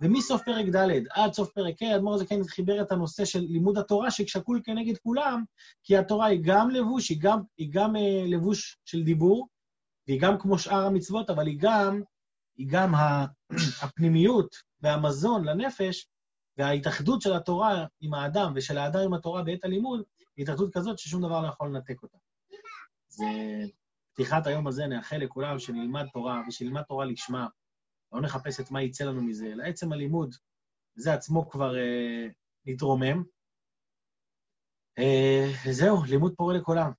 ומסוף 0.00 0.42
פרק 0.44 0.66
ד' 0.66 1.06
עד 1.10 1.32
סוף 1.32 1.50
פרק 1.52 1.82
ה', 1.82 1.96
אדמו"ר 1.96 2.14
הזקן 2.14 2.44
חיבר 2.44 2.82
את 2.82 2.92
הנושא 2.92 3.24
של 3.24 3.40
לימוד 3.40 3.78
התורה, 3.78 4.10
ששקול 4.10 4.60
כנגד 4.64 4.98
כולם, 4.98 5.44
כי 5.84 5.96
התורה 5.96 6.26
היא 6.26 6.40
גם 6.42 6.70
לבוש, 6.70 7.08
היא 7.08 7.18
גם, 7.20 7.38
היא 7.58 7.68
גם 7.72 7.96
אה, 7.96 8.24
לבוש 8.26 8.76
של 8.84 9.02
דיבור, 9.02 9.48
והיא 10.08 10.20
גם 10.20 10.38
כמו 10.38 10.58
שאר 10.58 10.86
המצוות, 10.86 11.30
אבל 11.30 11.46
היא 11.46 11.58
גם, 11.60 12.02
היא 12.56 12.68
גם 12.70 12.92
הפנימיות 13.82 14.56
והמזון 14.80 15.44
לנפש, 15.44 16.08
וההתאחדות 16.56 17.22
של 17.22 17.32
התורה 17.32 17.86
עם 18.00 18.14
האדם 18.14 18.52
ושל 18.54 18.78
האדם 18.78 19.00
עם 19.04 19.14
התורה 19.14 19.42
בעת 19.42 19.64
הלימוד, 19.64 20.02
היא 20.36 20.42
התאחדות 20.42 20.74
כזאת 20.74 20.98
ששום 20.98 21.22
דבר 21.22 21.42
לא 21.42 21.48
יכול 21.48 21.68
לנתק 21.68 22.02
אותה. 22.02 22.18
זה 23.08 23.24
פתיחת 24.12 24.46
היום 24.46 24.66
הזה, 24.66 24.86
נאחל 24.86 25.16
לכולם 25.16 25.58
שנלמד 25.58 26.06
תורה, 26.12 26.42
ושנלמד 26.48 26.82
תורה 26.82 27.04
לשמה, 27.04 27.46
לא 28.12 28.20
נחפש 28.20 28.60
את 28.60 28.70
מה 28.70 28.82
יצא 28.82 29.04
לנו 29.04 29.22
מזה, 29.22 29.46
אלא 29.46 29.64
עצם 29.64 29.92
הלימוד, 29.92 30.34
זה 30.94 31.14
עצמו 31.14 31.50
כבר 31.50 31.76
אה, 31.76 32.26
נתרומם. 32.66 33.22
אה, 34.98 35.72
זהו, 35.72 36.04
לימוד 36.04 36.34
פורה 36.36 36.54
לכולם. 36.54 36.92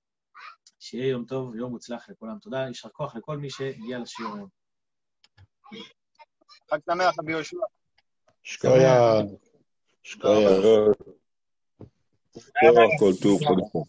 שיהיה 0.80 1.08
יום 1.08 1.24
טוב, 1.24 1.56
יום 1.56 1.70
מוצלח 1.70 2.08
לכולם. 2.08 2.38
תודה, 2.38 2.58
יישר 2.58 2.88
כוח 2.88 3.16
לכל 3.16 3.36
מי 3.36 3.50
שהגיע 3.50 3.98
לשיעור 3.98 4.34
היום. 4.34 4.48
חג 6.70 6.78
שמח, 6.86 7.18
רבי 7.18 7.32
יהושע. 7.32 7.56
שקויה. 8.42 9.20
שקויה. 10.02 10.48
כל 12.98 13.12
טוב, 13.22 13.40
כל 13.48 13.54
טוב. 13.72 13.84